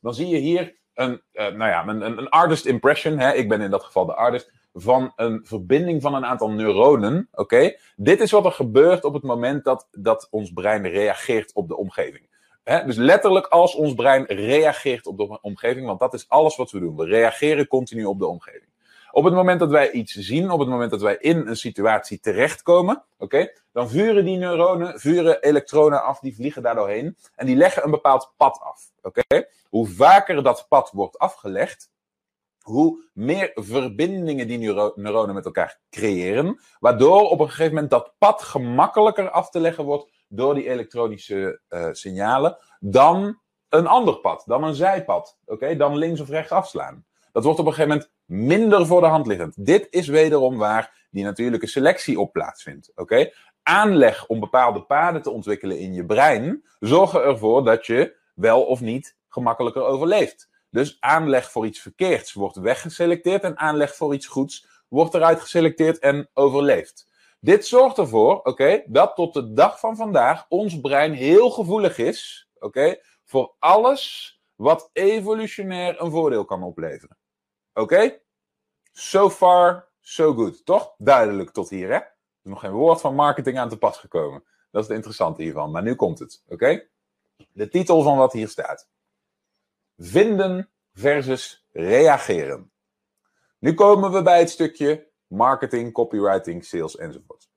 dan 0.00 0.14
zie 0.14 0.28
je 0.28 0.36
hier 0.36 0.78
een, 0.94 1.22
uh, 1.32 1.42
nou 1.48 1.70
ja, 1.70 1.86
een, 1.86 2.18
een 2.18 2.28
artist 2.28 2.66
impression, 2.66 3.18
hè, 3.18 3.32
ik 3.32 3.48
ben 3.48 3.60
in 3.60 3.70
dat 3.70 3.84
geval 3.84 4.06
de 4.06 4.14
artist, 4.14 4.50
van 4.74 5.12
een 5.16 5.40
verbinding 5.44 6.02
van 6.02 6.14
een 6.14 6.24
aantal 6.24 6.50
neuronen. 6.50 7.28
Oké, 7.32 7.76
Dit 7.96 8.20
is 8.20 8.30
wat 8.30 8.44
er 8.44 8.52
gebeurt 8.52 9.04
op 9.04 9.14
het 9.14 9.22
moment 9.22 9.64
dat, 9.64 9.88
dat 9.90 10.28
ons 10.30 10.52
brein 10.52 10.86
reageert 10.86 11.52
op 11.52 11.68
de 11.68 11.76
omgeving. 11.76 12.28
Hè, 12.64 12.84
dus 12.84 12.96
letterlijk 12.96 13.46
als 13.46 13.74
ons 13.74 13.94
brein 13.94 14.24
reageert 14.24 15.06
op 15.06 15.18
de 15.18 15.40
omgeving, 15.40 15.86
want 15.86 16.00
dat 16.00 16.14
is 16.14 16.28
alles 16.28 16.56
wat 16.56 16.70
we 16.70 16.78
doen. 16.78 16.96
We 16.96 17.04
reageren 17.04 17.66
continu 17.66 18.04
op 18.04 18.18
de 18.18 18.26
omgeving. 18.26 18.69
Op 19.12 19.24
het 19.24 19.34
moment 19.34 19.60
dat 19.60 19.70
wij 19.70 19.90
iets 19.90 20.14
zien, 20.14 20.50
op 20.50 20.58
het 20.58 20.68
moment 20.68 20.90
dat 20.90 21.00
wij 21.00 21.16
in 21.16 21.46
een 21.46 21.56
situatie 21.56 22.20
terechtkomen, 22.20 23.04
oké, 23.18 23.52
dan 23.72 23.88
vuren 23.88 24.24
die 24.24 24.38
neuronen, 24.38 25.00
vuren 25.00 25.42
elektronen 25.42 26.02
af, 26.02 26.18
die 26.18 26.34
vliegen 26.34 26.62
daar 26.62 26.74
doorheen 26.74 27.16
en 27.34 27.46
die 27.46 27.56
leggen 27.56 27.84
een 27.84 27.90
bepaald 27.90 28.32
pad 28.36 28.60
af. 28.60 28.90
Oké? 29.02 29.46
Hoe 29.68 29.88
vaker 29.88 30.42
dat 30.42 30.66
pad 30.68 30.90
wordt 30.92 31.18
afgelegd, 31.18 31.90
hoe 32.60 33.08
meer 33.12 33.50
verbindingen 33.54 34.48
die 34.48 34.58
neuro 34.58 34.92
neuronen 34.94 35.34
met 35.34 35.44
elkaar 35.44 35.80
creëren, 35.90 36.60
waardoor 36.78 37.30
op 37.30 37.40
een 37.40 37.48
gegeven 37.48 37.74
moment 37.74 37.90
dat 37.90 38.14
pad 38.18 38.42
gemakkelijker 38.42 39.30
af 39.30 39.50
te 39.50 39.60
leggen 39.60 39.84
wordt 39.84 40.10
door 40.28 40.54
die 40.54 40.68
elektronische 40.68 41.60
uh, 41.68 41.88
signalen 41.92 42.58
dan 42.80 43.40
een 43.68 43.86
ander 43.86 44.16
pad, 44.16 44.42
dan 44.46 44.64
een 44.64 44.74
zijpad, 44.74 45.38
oké, 45.44 45.76
dan 45.76 45.96
links 45.96 46.20
of 46.20 46.28
rechts 46.28 46.52
afslaan. 46.52 47.04
Dat 47.32 47.44
wordt 47.44 47.58
op 47.58 47.66
een 47.66 47.72
gegeven 47.72 47.96
moment 47.96 48.12
minder 48.24 48.86
voor 48.86 49.00
de 49.00 49.06
hand 49.06 49.26
liggend. 49.26 49.66
Dit 49.66 49.86
is 49.90 50.08
wederom 50.08 50.58
waar 50.58 51.06
die 51.10 51.24
natuurlijke 51.24 51.66
selectie 51.66 52.20
op 52.20 52.32
plaatsvindt. 52.32 52.92
Oké? 52.94 53.30
Aanleg 53.62 54.26
om 54.26 54.40
bepaalde 54.40 54.82
paden 54.82 55.22
te 55.22 55.30
ontwikkelen 55.30 55.78
in 55.78 55.94
je 55.94 56.06
brein 56.06 56.64
zorgen 56.80 57.22
ervoor 57.22 57.64
dat 57.64 57.86
je 57.86 58.16
wel 58.34 58.62
of 58.62 58.80
niet 58.80 59.16
gemakkelijker 59.28 59.82
overleeft. 59.82 60.48
Dus 60.70 60.96
aanleg 61.00 61.50
voor 61.50 61.66
iets 61.66 61.80
verkeerds 61.80 62.32
wordt 62.32 62.56
weggeselecteerd 62.56 63.42
en 63.42 63.58
aanleg 63.58 63.94
voor 63.94 64.14
iets 64.14 64.26
goeds 64.26 64.66
wordt 64.88 65.14
eruit 65.14 65.40
geselecteerd 65.40 65.98
en 65.98 66.30
overleeft. 66.34 67.08
Dit 67.40 67.66
zorgt 67.66 67.98
ervoor, 67.98 68.40
oké, 68.42 68.82
dat 68.86 69.14
tot 69.14 69.34
de 69.34 69.52
dag 69.52 69.80
van 69.80 69.96
vandaag 69.96 70.46
ons 70.48 70.80
brein 70.80 71.12
heel 71.12 71.50
gevoelig 71.50 71.98
is, 71.98 72.48
oké, 72.58 72.96
voor 73.24 73.54
alles 73.58 74.34
wat 74.54 74.90
evolutionair 74.92 76.00
een 76.00 76.10
voordeel 76.10 76.44
kan 76.44 76.62
opleveren. 76.62 77.19
Oké? 77.74 78.20
So 78.92 79.30
far, 79.30 79.88
so 80.00 80.34
good. 80.34 80.64
Toch? 80.64 80.94
Duidelijk 80.98 81.50
tot 81.50 81.68
hier, 81.68 81.88
hè? 81.88 81.94
Er 81.94 82.16
is 82.42 82.50
nog 82.50 82.60
geen 82.60 82.70
woord 82.70 83.00
van 83.00 83.14
marketing 83.14 83.58
aan 83.58 83.68
te 83.68 83.78
pas 83.78 83.98
gekomen. 83.98 84.44
Dat 84.70 84.82
is 84.82 84.88
het 84.88 84.96
interessante 84.96 85.42
hiervan. 85.42 85.70
Maar 85.70 85.82
nu 85.82 85.94
komt 85.94 86.18
het. 86.18 86.42
Oké? 86.48 86.88
De 87.52 87.68
titel 87.68 88.02
van 88.02 88.16
wat 88.16 88.32
hier 88.32 88.48
staat. 88.48 88.88
Vinden 89.98 90.70
versus 90.92 91.66
reageren. 91.72 92.72
Nu 93.58 93.74
komen 93.74 94.12
we 94.12 94.22
bij 94.22 94.38
het 94.38 94.50
stukje 94.50 95.08
marketing, 95.26 95.92
copywriting, 95.92 96.64
sales 96.64 96.96
enzovoort. 96.96 97.50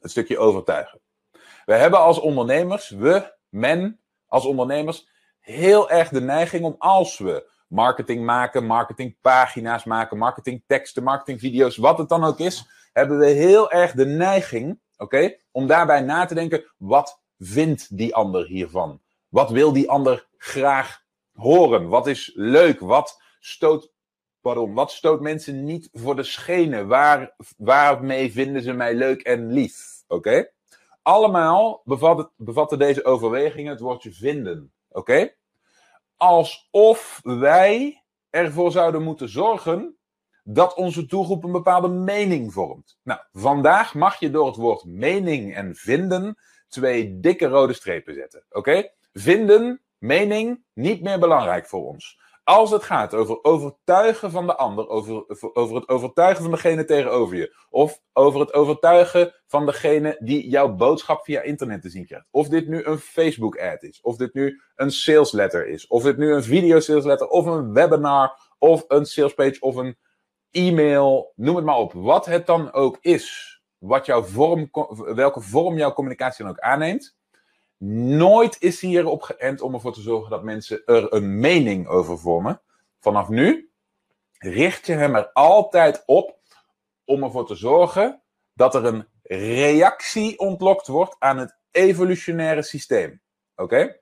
Het 0.00 0.10
stukje 0.10 0.38
overtuigen. 0.38 1.00
We 1.64 1.74
hebben 1.74 2.00
als 2.00 2.20
ondernemers, 2.20 2.90
we, 2.90 3.34
men, 3.48 4.00
als 4.26 4.44
ondernemers, 4.44 5.08
heel 5.40 5.90
erg 5.90 6.08
de 6.08 6.20
neiging 6.20 6.64
om 6.64 6.74
als 6.78 7.18
we 7.18 7.52
marketing 7.74 8.24
maken, 8.24 8.66
marketingpagina's 8.66 9.84
maken, 9.84 10.18
marketingteksten, 10.18 11.02
marketingvideo's, 11.02 11.76
wat 11.76 11.98
het 11.98 12.08
dan 12.08 12.24
ook 12.24 12.38
is, 12.38 12.66
hebben 12.92 13.18
we 13.18 13.26
heel 13.26 13.70
erg 13.70 13.92
de 13.92 14.06
neiging 14.06 14.78
Oké? 14.96 15.36
Om 15.50 15.66
daarbij 15.66 16.00
na 16.00 16.24
te 16.24 16.34
denken, 16.34 16.64
wat 16.78 17.22
vindt 17.38 17.96
die 17.96 18.14
ander 18.14 18.46
hiervan? 18.46 19.00
Wat 19.28 19.50
wil 19.50 19.72
die 19.72 19.90
ander 19.90 20.28
graag 20.36 21.02
horen? 21.32 21.88
Wat 21.88 22.06
is 22.06 22.32
leuk? 22.34 22.80
Wat 22.80 23.20
stoot, 23.40 23.92
pardon, 24.40 24.74
wat 24.74 24.92
stoot 24.92 25.20
mensen 25.20 25.64
niet 25.64 25.88
voor 25.92 26.16
de 26.16 26.22
schenen? 26.22 26.88
Waar, 26.88 27.34
waarmee 27.56 28.32
vinden 28.32 28.62
ze 28.62 28.72
mij 28.72 28.94
leuk 28.94 29.22
en 29.22 29.52
lief? 29.52 30.02
Oké? 30.08 30.50
Allemaal 31.02 31.82
bevat 31.84 32.30
bevatten 32.36 32.78
deze 32.78 33.04
overwegingen 33.04 33.70
het 33.70 33.80
woordje 33.80 34.12
vinden. 34.12 34.72
Oké? 34.88 35.34
Alsof 36.16 37.20
wij 37.22 38.02
ervoor 38.30 38.72
zouden 38.72 39.02
moeten 39.02 39.28
zorgen 39.28 39.96
dat 40.44 40.74
onze 40.74 41.06
doelgroep 41.06 41.44
een 41.44 41.52
bepaalde 41.52 41.88
mening 41.88 42.52
vormt. 42.52 42.98
Nou, 43.02 43.20
vandaag 43.32 43.94
mag 43.94 44.20
je 44.20 44.30
door 44.30 44.46
het 44.46 44.56
woord 44.56 44.84
mening 44.84 45.54
en 45.54 45.74
vinden 45.74 46.36
twee 46.68 47.20
dikke 47.20 47.46
rode 47.46 47.72
strepen 47.72 48.14
zetten. 48.14 48.44
Oké? 48.50 48.90
Vinden, 49.12 49.82
mening, 49.98 50.64
niet 50.72 51.02
meer 51.02 51.18
belangrijk 51.18 51.66
voor 51.66 51.86
ons. 51.86 52.20
Als 52.44 52.70
het 52.70 52.82
gaat 52.82 53.14
over 53.14 53.44
overtuigen 53.44 54.30
van 54.30 54.46
de 54.46 54.56
ander, 54.56 54.88
over, 54.88 55.24
over 55.54 55.76
het 55.76 55.88
overtuigen 55.88 56.42
van 56.42 56.50
degene 56.52 56.84
tegenover 56.84 57.36
je, 57.36 57.56
of 57.70 58.00
over 58.12 58.40
het 58.40 58.52
overtuigen 58.52 59.34
van 59.46 59.66
degene 59.66 60.16
die 60.18 60.48
jouw 60.48 60.74
boodschap 60.74 61.24
via 61.24 61.40
internet 61.40 61.82
te 61.82 61.88
zien 61.88 62.06
krijgt. 62.06 62.26
Of 62.30 62.48
dit 62.48 62.68
nu 62.68 62.84
een 62.84 62.98
Facebook-ad 62.98 63.82
is, 63.82 64.00
of 64.00 64.16
dit 64.16 64.34
nu 64.34 64.60
een 64.74 64.90
sales 64.90 65.32
letter 65.32 65.66
is, 65.66 65.86
of 65.86 66.02
dit 66.02 66.16
nu 66.16 66.32
een 66.32 66.42
video 66.42 66.80
sales 66.80 67.04
letter, 67.04 67.28
of 67.28 67.46
een 67.46 67.72
webinar, 67.72 68.38
of 68.58 68.84
een 68.88 69.06
salespage, 69.06 69.60
of 69.60 69.76
een 69.76 69.96
e-mail, 70.50 71.32
noem 71.36 71.56
het 71.56 71.64
maar 71.64 71.78
op. 71.78 71.92
Wat 71.92 72.26
het 72.26 72.46
dan 72.46 72.72
ook 72.72 72.98
is, 73.00 73.54
wat 73.78 74.06
jouw 74.06 74.22
vorm, 74.22 74.70
welke 75.14 75.40
vorm 75.40 75.76
jouw 75.76 75.92
communicatie 75.92 76.44
dan 76.44 76.52
ook 76.52 76.60
aanneemt. 76.60 77.16
Nooit 77.78 78.56
is 78.60 78.80
hij 78.80 78.90
erop 78.90 79.22
geënt 79.22 79.60
om 79.60 79.74
ervoor 79.74 79.92
te 79.92 80.00
zorgen 80.00 80.30
dat 80.30 80.42
mensen 80.42 80.82
er 80.84 81.12
een 81.12 81.40
mening 81.40 81.88
over 81.88 82.18
vormen. 82.18 82.60
Vanaf 83.00 83.28
nu 83.28 83.70
richt 84.38 84.86
je 84.86 84.92
hem 84.92 85.14
er 85.14 85.30
altijd 85.32 86.02
op 86.06 86.38
om 87.04 87.22
ervoor 87.22 87.46
te 87.46 87.54
zorgen 87.54 88.22
dat 88.54 88.74
er 88.74 88.84
een 88.84 89.06
reactie 89.22 90.38
ontlokt 90.38 90.86
wordt 90.86 91.16
aan 91.18 91.38
het 91.38 91.56
evolutionaire 91.70 92.62
systeem. 92.62 93.20
Oké? 93.56 93.96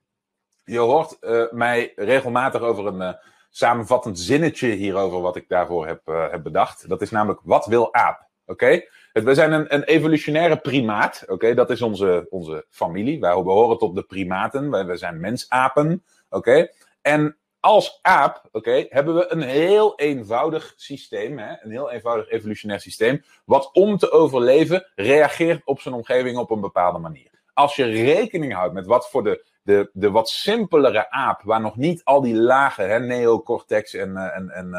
Je 0.65 0.79
hoort 0.79 1.17
uh, 1.21 1.51
mij 1.51 1.93
regelmatig 1.97 2.61
over 2.61 2.87
een 2.87 3.01
uh, 3.01 3.13
samenvattend 3.51 4.19
zinnetje 4.19 4.69
hierover 4.69 5.21
wat 5.21 5.37
ik 5.37 5.49
daarvoor 5.49 5.87
heb, 5.87 6.09
uh, 6.09 6.31
heb 6.31 6.43
bedacht. 6.43 6.89
Dat 6.89 7.03
is 7.03 7.11
namelijk, 7.11 7.41
wat 7.45 7.67
wil 7.67 7.95
aap? 7.95 8.29
Oké? 8.47 8.83
We 9.13 9.35
zijn 9.35 9.53
een, 9.53 9.75
een 9.75 9.83
evolutionaire 9.83 10.57
primaat. 10.57 11.25
Oké, 11.27 11.55
dat 11.55 11.71
is 11.71 11.83
onze, 11.83 12.27
onze 12.31 12.67
familie. 12.69 13.21
Wij 13.21 13.43
behoren 13.43 13.79
tot 13.79 13.95
de 13.95 14.03
primaten. 14.03 14.71
Wij, 14.71 14.97
zijn 14.97 15.21
mensapen. 15.21 16.05
Oké. 16.31 16.69
En 17.03 17.37
als 17.61 17.99
aap, 18.03 18.49
oké, 18.53 18.87
hebben 18.89 19.15
we 19.15 19.33
een 19.33 19.43
heel 19.43 19.99
eenvoudig 19.99 20.73
systeem, 20.77 21.39
hè, 21.39 21.55
een 21.61 21.71
heel 21.71 21.91
eenvoudig 21.91 22.31
evolutionair 22.31 22.81
systeem, 22.81 23.25
wat 23.45 23.71
om 23.73 23.97
te 23.97 24.11
overleven 24.11 24.87
reageert 24.95 25.63
op 25.65 25.81
zijn 25.81 25.95
omgeving 25.95 26.37
op 26.37 26.51
een 26.51 26.61
bepaalde 26.61 26.99
manier. 26.99 27.31
Als 27.55 27.77
je 27.77 27.85
rekening 27.85 28.55
houdt 28.55 28.75
met 28.75 28.87
wat 28.87 29.11
voor 29.11 29.25
de, 29.25 29.47
de, 29.63 29.91
de 29.93 30.11
wat 30.11 30.29
simpelere 30.29 31.11
aap, 31.11 31.43
waar 31.43 31.61
nog 31.61 31.77
niet 31.77 32.05
al 32.05 32.21
die 32.21 32.35
lagen, 32.35 32.89
hè, 32.89 33.01
neocortex 33.01 33.95
en, 33.95 34.17
eh, 34.17 34.37
en, 34.37 34.51
en 34.51 34.75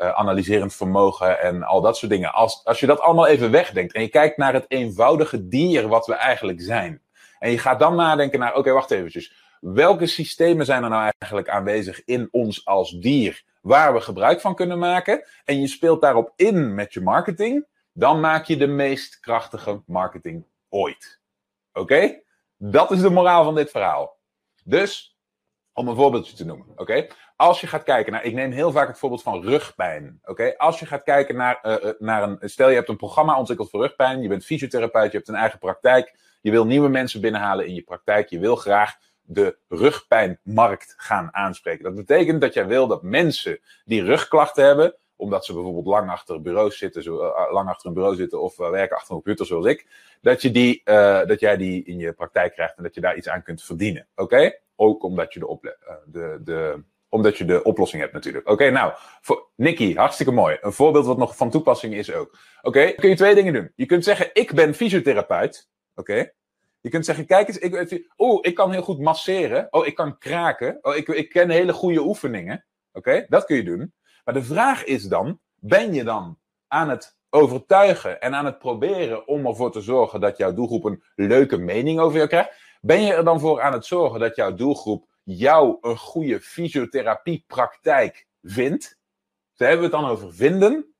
uh, 0.00 0.12
analyserend 0.12 0.74
vermogen 0.74 1.40
en 1.40 1.62
al 1.62 1.80
dat 1.80 1.96
soort 1.96 2.10
dingen. 2.10 2.32
Als, 2.32 2.64
als 2.64 2.80
je 2.80 2.86
dat 2.86 3.00
allemaal 3.00 3.26
even 3.26 3.50
wegdenkt 3.50 3.92
en 3.92 4.02
je 4.02 4.08
kijkt 4.08 4.36
naar 4.36 4.52
het 4.52 4.64
eenvoudige 4.68 5.48
dier 5.48 5.88
wat 5.88 6.06
we 6.06 6.14
eigenlijk 6.14 6.60
zijn. 6.60 7.02
En 7.38 7.50
je 7.50 7.58
gaat 7.58 7.78
dan 7.78 7.96
nadenken 7.96 8.38
naar, 8.38 8.54
oké, 8.54 8.72
wacht 8.72 8.90
eventjes. 8.90 9.32
Welke 9.60 10.06
systemen 10.06 10.66
zijn 10.66 10.82
er 10.82 10.88
nou 10.88 11.10
eigenlijk 11.18 11.48
aanwezig 11.48 12.04
in 12.04 12.28
ons 12.30 12.66
als 12.66 12.90
dier, 12.90 13.42
waar 13.60 13.92
we 13.92 14.00
gebruik 14.00 14.40
van 14.40 14.54
kunnen 14.54 14.78
maken? 14.78 15.24
En 15.44 15.60
je 15.60 15.66
speelt 15.66 16.00
daarop 16.00 16.32
in 16.36 16.74
met 16.74 16.92
je 16.92 17.00
marketing, 17.00 17.66
dan 17.92 18.20
maak 18.20 18.44
je 18.44 18.56
de 18.56 18.66
meest 18.66 19.20
krachtige 19.20 19.82
marketing 19.86 20.44
ooit. 20.68 21.20
Oké? 21.72 22.20
Dat 22.56 22.90
is 22.90 23.00
de 23.00 23.10
moraal 23.10 23.44
van 23.44 23.54
dit 23.54 23.70
verhaal. 23.70 24.16
Dus, 24.64 25.18
om 25.72 25.88
een 25.88 25.96
voorbeeldje 25.96 26.36
te 26.36 26.44
noemen, 26.44 26.66
oké? 26.76 27.06
als 27.40 27.60
je 27.60 27.66
gaat 27.66 27.82
kijken 27.82 28.12
naar, 28.12 28.24
ik 28.24 28.34
neem 28.34 28.50
heel 28.50 28.72
vaak 28.72 28.88
het 28.88 28.98
voorbeeld 28.98 29.22
van 29.22 29.42
rugpijn. 29.42 30.20
Oké, 30.24 30.56
als 30.56 30.78
je 30.78 30.86
gaat 30.86 31.02
kijken 31.02 31.36
naar, 31.36 31.60
uh, 31.62 31.90
naar 31.98 32.22
een, 32.22 32.38
stel 32.40 32.68
je 32.68 32.74
hebt 32.74 32.88
een 32.88 32.96
programma 32.96 33.38
ontwikkeld 33.38 33.70
voor 33.70 33.80
rugpijn, 33.80 34.22
je 34.22 34.28
bent 34.28 34.44
fysiotherapeut, 34.44 35.10
je 35.10 35.16
hebt 35.16 35.28
een 35.28 35.34
eigen 35.34 35.58
praktijk, 35.58 36.14
je 36.40 36.50
wil 36.50 36.66
nieuwe 36.66 36.88
mensen 36.88 37.20
binnenhalen 37.20 37.66
in 37.66 37.74
je 37.74 37.82
praktijk, 37.82 38.28
je 38.28 38.38
wil 38.38 38.56
graag 38.56 38.96
de 39.22 39.58
rugpijnmarkt 39.68 40.94
gaan 40.96 41.34
aanspreken. 41.34 41.84
Dat 41.84 41.94
betekent 41.94 42.40
dat 42.40 42.54
jij 42.54 42.66
wil 42.66 42.86
dat 42.86 43.02
mensen 43.02 43.60
die 43.84 44.02
rugklachten 44.02 44.64
hebben, 44.64 44.94
omdat 45.16 45.44
ze 45.44 45.52
bijvoorbeeld 45.52 45.86
lang 45.86 46.10
achter 46.10 46.42
bureaus 46.42 46.78
zitten, 46.78 47.02
zo, 47.02 47.24
uh, 47.24 47.52
lang 47.52 47.68
achter 47.68 47.88
een 47.88 47.94
bureau 47.94 48.16
zitten 48.16 48.40
of 48.40 48.56
werken 48.56 48.96
achter 48.96 49.14
een 49.14 49.22
computer 49.22 49.46
zoals 49.46 49.66
ik, 49.66 49.86
dat, 50.20 50.42
je 50.42 50.50
die, 50.50 50.82
dat 51.26 51.40
jij 51.40 51.56
die 51.56 51.84
in 51.84 51.98
je 51.98 52.12
praktijk 52.12 52.52
krijgt 52.52 52.76
en 52.76 52.82
dat 52.82 52.94
je 52.94 53.00
daar 53.00 53.16
iets 53.16 53.28
aan 53.28 53.42
kunt 53.42 53.62
verdienen. 53.62 54.06
Oké? 54.14 54.52
Ook 54.80 55.02
omdat 55.02 55.32
je 55.32 55.40
de, 55.40 55.76
de, 56.06 56.40
de 56.44 56.84
omdat 57.08 57.38
je 57.38 57.44
de 57.44 57.62
oplossing 57.62 58.02
hebt 58.02 58.14
natuurlijk. 58.14 58.48
Oké, 58.48 58.70
nou, 58.70 58.92
voor 59.20 59.48
Nicky, 59.54 59.94
hartstikke 59.94 60.32
mooi. 60.32 60.58
Een 60.60 60.72
voorbeeld 60.72 61.06
wat 61.06 61.18
nog 61.18 61.36
van 61.36 61.50
toepassing 61.50 61.94
is 61.94 62.12
ook. 62.12 62.38
Oké, 62.62 62.92
kun 62.92 63.08
je 63.08 63.16
twee 63.16 63.34
dingen 63.34 63.52
doen. 63.52 63.72
Je 63.74 63.86
kunt 63.86 64.04
zeggen, 64.04 64.30
ik 64.32 64.54
ben 64.54 64.74
fysiotherapeut. 64.74 65.68
Oké. 65.94 66.30
Je 66.80 66.88
kunt 66.88 67.04
zeggen, 67.04 67.26
kijk 67.26 67.48
eens, 67.48 67.58
ik, 67.58 68.08
oh, 68.16 68.38
ik 68.42 68.54
kan 68.54 68.72
heel 68.72 68.82
goed 68.82 69.00
masseren. 69.00 69.66
Oh, 69.70 69.86
ik 69.86 69.94
kan 69.94 70.18
kraken. 70.18 70.78
Oh, 70.82 70.96
ik, 70.96 71.08
ik 71.08 71.28
ken 71.28 71.50
hele 71.50 71.72
goede 71.72 72.00
oefeningen. 72.00 72.64
Oké, 72.92 73.26
dat 73.28 73.44
kun 73.44 73.56
je 73.56 73.64
doen. 73.64 73.94
Maar 74.24 74.34
de 74.34 74.42
vraag 74.42 74.84
is 74.84 75.04
dan, 75.04 75.40
ben 75.54 75.94
je 75.94 76.04
dan 76.04 76.38
aan 76.68 76.88
het 76.88 77.18
overtuigen 77.30 78.20
en 78.20 78.34
aan 78.34 78.44
het 78.44 78.58
proberen 78.58 79.28
om 79.28 79.46
ervoor 79.46 79.72
te 79.72 79.80
zorgen 79.80 80.20
dat 80.20 80.36
jouw 80.36 80.54
doelgroep 80.54 80.84
een 80.84 81.02
leuke 81.14 81.56
mening 81.56 82.00
over 82.00 82.16
jou 82.16 82.28
krijgt? 82.28 82.59
Ben 82.80 83.02
je 83.02 83.12
er 83.12 83.24
dan 83.24 83.40
voor 83.40 83.60
aan 83.60 83.72
het 83.72 83.84
zorgen 83.84 84.20
dat 84.20 84.36
jouw 84.36 84.54
doelgroep 84.54 85.08
jou 85.22 85.78
een 85.80 85.96
goede 85.96 86.40
fysiotherapiepraktijk 86.40 88.26
vindt, 88.42 88.98
dan 89.56 89.68
hebben 89.68 89.90
we 89.90 89.96
het 89.96 90.02
dan 90.04 90.12
over 90.12 90.34
vinden. 90.34 90.94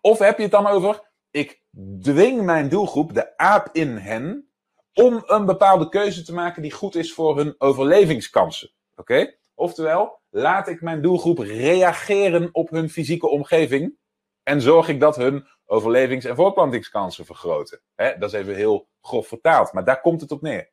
Of 0.00 0.18
heb 0.18 0.36
je 0.36 0.42
het 0.42 0.52
dan 0.52 0.66
over, 0.66 1.10
ik 1.30 1.62
dwing 2.00 2.42
mijn 2.42 2.68
doelgroep, 2.68 3.14
de 3.14 3.36
aap 3.36 3.68
in 3.72 3.96
hen, 3.96 4.48
om 4.94 5.22
een 5.26 5.44
bepaalde 5.46 5.88
keuze 5.88 6.22
te 6.22 6.34
maken 6.34 6.62
die 6.62 6.72
goed 6.72 6.94
is 6.94 7.14
voor 7.14 7.36
hun 7.36 7.54
overlevingskansen. 7.58 8.72
Oké? 8.96 9.34
Oftewel, 9.54 10.20
laat 10.30 10.68
ik 10.68 10.80
mijn 10.80 11.02
doelgroep 11.02 11.38
reageren 11.38 12.48
op 12.52 12.70
hun 12.70 12.90
fysieke 12.90 13.28
omgeving 13.28 13.96
en 14.42 14.60
zorg 14.60 14.88
ik 14.88 15.00
dat 15.00 15.16
hun 15.16 15.46
overlevings- 15.64 16.24
en 16.24 16.36
voortplantingskansen 16.36 17.24
vergroten. 17.24 17.80
Dat 17.94 18.22
is 18.22 18.32
even 18.32 18.54
heel 18.54 18.88
grof 19.00 19.28
vertaald, 19.28 19.72
maar 19.72 19.84
daar 19.84 20.00
komt 20.00 20.20
het 20.20 20.32
op 20.32 20.42
neer. 20.42 20.72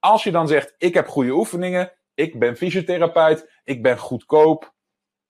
Als 0.00 0.24
je 0.24 0.30
dan 0.30 0.48
zegt, 0.48 0.74
ik 0.78 0.94
heb 0.94 1.08
goede 1.08 1.32
oefeningen, 1.32 1.92
ik 2.14 2.38
ben 2.38 2.56
fysiotherapeut, 2.56 3.50
ik 3.64 3.82
ben 3.82 3.98
goedkoop, 3.98 4.74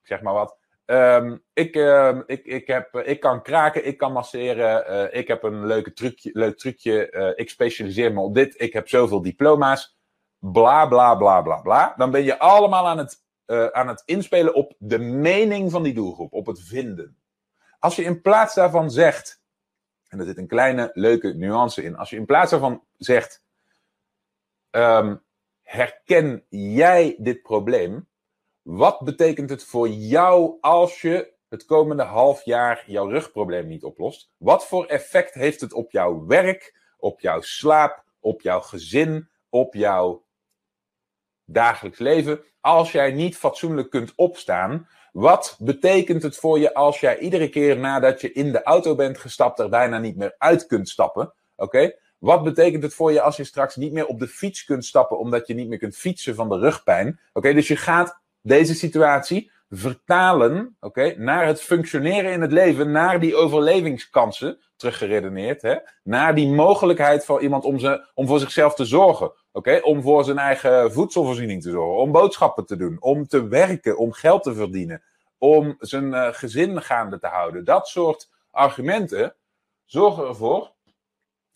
zeg 0.03 0.23
maar 0.23 0.35
wat. 0.35 0.59
Um, 0.87 1.45
ik, 1.53 1.77
uh, 1.77 2.19
ik, 2.27 2.45
ik, 2.45 2.67
heb, 2.67 2.95
ik 2.95 3.21
kan 3.21 3.43
kraken, 3.43 3.87
ik 3.87 3.99
kan 3.99 4.13
masseren, 4.13 4.91
uh, 4.91 5.21
ik 5.21 5.29
heb 5.29 5.43
een 5.43 5.67
leuke 5.67 5.93
trucje, 5.93 6.31
leuk 6.33 6.59
trucje, 6.59 7.13
uh, 7.13 7.31
ik 7.35 7.51
specialiseer 7.51 8.13
me 8.13 8.21
op 8.21 8.35
dit, 8.35 8.61
ik 8.61 8.73
heb 8.73 8.89
zoveel 8.89 9.23
diploma's, 9.23 9.99
bla 10.39 10.87
bla 10.87 11.15
bla 11.15 11.43
bla 11.43 11.61
bla. 11.61 11.95
Dan 11.97 12.11
ben 12.11 12.23
je 12.23 12.39
allemaal 12.39 12.89
aan 12.89 12.99
het, 12.99 13.23
uh, 13.47 13.67
aan 13.67 13.89
het 13.89 14.03
inspelen 14.05 14.55
op 14.55 14.75
de 14.79 14.99
mening 14.99 15.71
van 15.71 15.83
die 15.83 15.95
doelgroep, 15.95 16.33
op 16.33 16.47
het 16.47 16.61
vinden. 16.63 17.19
Als 17.79 17.97
je 17.97 18.03
in 18.03 18.21
plaats 18.21 18.55
daarvan 18.55 18.91
zegt, 18.91 19.43
en 20.09 20.19
er 20.19 20.27
zit 20.27 20.39
een 20.39 20.47
kleine 20.47 20.91
leuke 20.93 21.35
nuance 21.35 21.83
in, 21.83 21.97
als 21.97 22.11
je 22.11 22.17
in 22.17 22.27
plaats 22.27 22.51
daarvan 22.51 22.85
zegt, 22.97 23.43
um, 24.71 25.23
herken 25.63 26.45
jij 26.49 27.17
dit 27.19 27.43
probleem? 27.43 28.09
Wat 28.63 29.01
betekent 29.01 29.51
het 29.51 29.65
voor 29.65 29.89
jou 29.89 30.57
als 30.61 31.01
je 31.01 31.33
het 31.49 31.65
komende 31.65 32.03
half 32.03 32.45
jaar 32.45 32.85
jouw 32.87 33.09
rugprobleem 33.09 33.67
niet 33.67 33.85
oplost? 33.85 34.31
Wat 34.37 34.67
voor 34.67 34.87
effect 34.87 35.35
heeft 35.35 35.61
het 35.61 35.73
op 35.73 35.91
jouw 35.91 36.27
werk, 36.27 36.77
op 36.99 37.21
jouw 37.21 37.41
slaap, 37.41 38.05
op 38.21 38.41
jouw 38.41 38.61
gezin, 38.61 39.29
op 39.49 39.75
jouw 39.75 40.25
dagelijks 41.45 41.99
leven? 41.99 42.45
Als 42.61 42.93
jij 42.93 43.13
niet 43.13 43.37
fatsoenlijk 43.37 43.91
kunt 43.91 44.13
opstaan, 44.17 44.89
wat 45.13 45.57
betekent 45.61 46.23
het 46.23 46.37
voor 46.37 46.59
je 46.59 46.75
als 46.75 47.01
jij 47.01 47.19
iedere 47.19 47.49
keer 47.49 47.79
nadat 47.79 48.21
je 48.21 48.33
in 48.33 48.53
de 48.53 48.63
auto 48.63 48.95
bent 48.95 49.19
gestapt 49.19 49.59
er 49.59 49.69
bijna 49.69 49.99
niet 49.99 50.17
meer 50.17 50.35
uit 50.39 50.67
kunt 50.67 50.89
stappen? 50.89 51.35
Oké? 51.57 51.93
Wat 52.21 52.43
betekent 52.43 52.83
het 52.83 52.95
voor 52.95 53.13
je 53.13 53.21
als 53.21 53.37
je 53.37 53.45
straks 53.45 53.77
niet 53.77 53.93
meer 53.93 54.07
op 54.07 54.19
de 54.19 54.29
fiets 54.29 54.65
kunt 54.65 54.85
stappen 54.85 55.19
omdat 55.19 55.47
je 55.47 55.55
niet 55.55 55.69
meer 55.69 55.79
kunt 55.79 55.97
fietsen 55.97 56.35
van 56.35 56.49
de 56.49 56.59
rugpijn? 56.59 57.21
Oké, 57.33 57.53
dus 57.55 57.69
je 57.69 57.77
gaat 57.77 58.21
deze 58.43 58.75
situatie 58.75 59.51
vertalen 59.71 60.77
oké, 60.81 61.15
naar 61.17 61.47
het 61.47 61.61
functioneren 61.61 62.33
in 62.33 62.41
het 62.41 62.53
leven, 62.53 62.91
naar 62.91 63.21
die 63.21 63.37
overlevingskansen, 63.37 64.59
teruggeredeneerd, 64.77 65.63
hè, 65.63 65.77
naar 66.03 66.35
die 66.35 66.49
mogelijkheid 66.49 67.25
voor 67.25 67.43
iemand 67.43 67.65
om, 67.65 67.79
ze, 67.79 68.09
om 68.15 68.27
voor 68.27 68.39
zichzelf 68.39 68.75
te 68.75 68.85
zorgen. 68.85 69.33
oké, 69.53 69.81
om 69.83 70.03
voor 70.03 70.25
zijn 70.25 70.39
eigen 70.39 70.93
voedselvoorziening 70.93 71.63
te 71.63 71.71
zorgen, 71.71 72.03
om 72.03 72.13
boodschappen 72.13 72.67
te 72.67 72.77
doen, 72.77 72.97
om 73.01 73.27
te 73.27 73.49
werken, 73.49 73.99
om 73.99 74.13
geld 74.13 74.43
te 74.43 74.55
verdienen, 74.55 75.03
om 75.39 75.77
zijn 75.79 76.07
uh, 76.07 76.29
gezin 76.31 76.83
gaande 76.83 77.19
te 77.19 77.27
houden. 77.27 77.65
Dat 77.65 77.89
soort 77.89 78.31
argumenten 78.51 79.35
zorgen 79.85 80.27
ervoor 80.27 80.73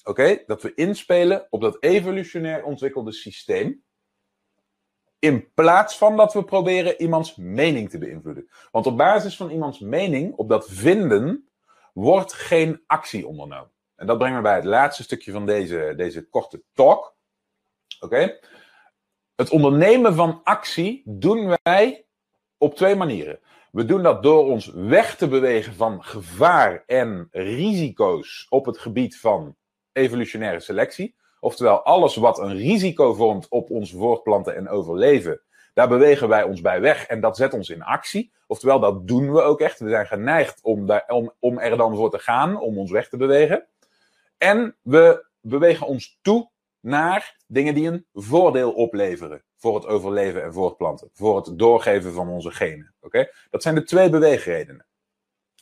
oké, 0.05 0.43
dat 0.47 0.63
we 0.63 0.75
inspelen 0.75 1.47
op 1.51 1.61
dat 1.61 1.77
evolutionair 1.81 2.65
ontwikkelde 2.65 3.13
systeem. 3.13 3.85
In 5.19 5.53
plaats 5.55 5.97
van 5.97 6.17
dat 6.17 6.33
we 6.33 6.45
proberen 6.45 7.01
iemands 7.01 7.37
mening 7.37 7.91
te 7.91 7.99
beïnvloeden. 7.99 8.49
Want 8.71 8.87
op 8.87 8.97
basis 8.97 9.37
van 9.37 9.51
iemands 9.51 9.79
mening, 9.79 10.35
op 10.35 10.49
dat 10.49 10.69
vinden, 10.71 11.49
wordt 11.93 12.33
geen 12.33 12.83
actie 12.87 13.27
ondernomen. 13.27 13.73
En 13.97 14.07
dat 14.07 14.19
brengt 14.19 14.37
me 14.37 14.43
bij 14.43 14.55
het 14.55 14.65
laatste 14.65 15.03
stukje 15.03 15.33
van 15.33 15.47
deze, 15.47 15.93
deze 15.97 16.29
korte 16.29 16.63
talk. 16.73 17.17
Oké? 18.01 18.39
Het 19.35 19.51
ondernemen 19.51 20.15
van 20.15 20.41
actie 20.43 21.03
doen 21.05 21.57
wij 21.63 22.07
op 22.59 22.75
twee 22.75 22.95
manieren. 22.95 23.41
We 23.71 23.85
doen 23.85 24.03
dat 24.03 24.23
door 24.23 24.45
ons 24.45 24.67
weg 24.67 25.17
te 25.17 25.29
bewegen 25.29 25.75
van 25.75 26.05
gevaar 26.05 26.83
en 26.87 27.29
risico's 27.31 28.47
op 28.49 28.67
het 28.67 28.79
gebied 28.79 29.19
van 29.19 29.57
evolutionaire 29.95 30.61
selectie. 30.61 31.15
Oftewel, 31.41 31.83
alles 31.83 32.17
wat 32.17 32.39
een 32.39 32.57
risico 32.57 33.15
vormt 33.15 33.49
op 33.49 33.71
ons 33.71 33.93
voortplanten 33.93 34.57
en 34.57 34.69
overleven, 34.69 35.41
daar 35.75 35.89
bewegen 35.89 36.29
wij 36.29 36.43
ons 36.43 36.61
bij 36.61 36.81
weg 36.81 37.07
en 37.07 37.21
dat 37.21 37.37
zet 37.37 37.53
ons 37.53 37.69
in 37.69 37.83
actie. 37.83 38.33
Oftewel, 38.47 38.81
dat 38.81 39.07
doen 39.09 39.33
we 39.33 39.41
ook 39.41 39.61
echt. 39.61 39.79
We 39.79 39.89
zijn 39.89 40.07
geneigd 40.07 40.63
om, 40.63 40.87
daar, 40.87 41.05
om, 41.07 41.33
om 41.39 41.59
er 41.59 41.77
dan 41.77 41.97
voor 41.97 42.11
te 42.11 42.19
gaan, 42.19 42.61
om 42.61 42.79
ons 42.79 42.91
weg 42.91 43.09
te 43.09 43.17
bewegen. 43.17 43.67
En 44.39 44.77
we 44.83 45.27
bewegen 45.41 45.87
ons 45.87 46.19
toe 46.23 46.51
naar 46.81 47.37
dingen 47.47 47.75
die 47.75 47.89
een 47.89 48.07
voordeel 48.13 48.73
opleveren 48.73 49.43
voor 49.57 49.75
het 49.75 49.87
overleven 49.87 50.43
en 50.43 50.53
voortplanten. 50.53 51.11
Voor 51.13 51.37
het 51.37 51.59
doorgeven 51.59 52.13
van 52.13 52.29
onze 52.29 52.51
genen. 52.51 52.95
Oké? 53.01 53.31
Dat 53.51 53.63
zijn 53.63 53.75
de 53.75 53.83
twee 53.83 54.11
beweegredenen. 54.11 54.87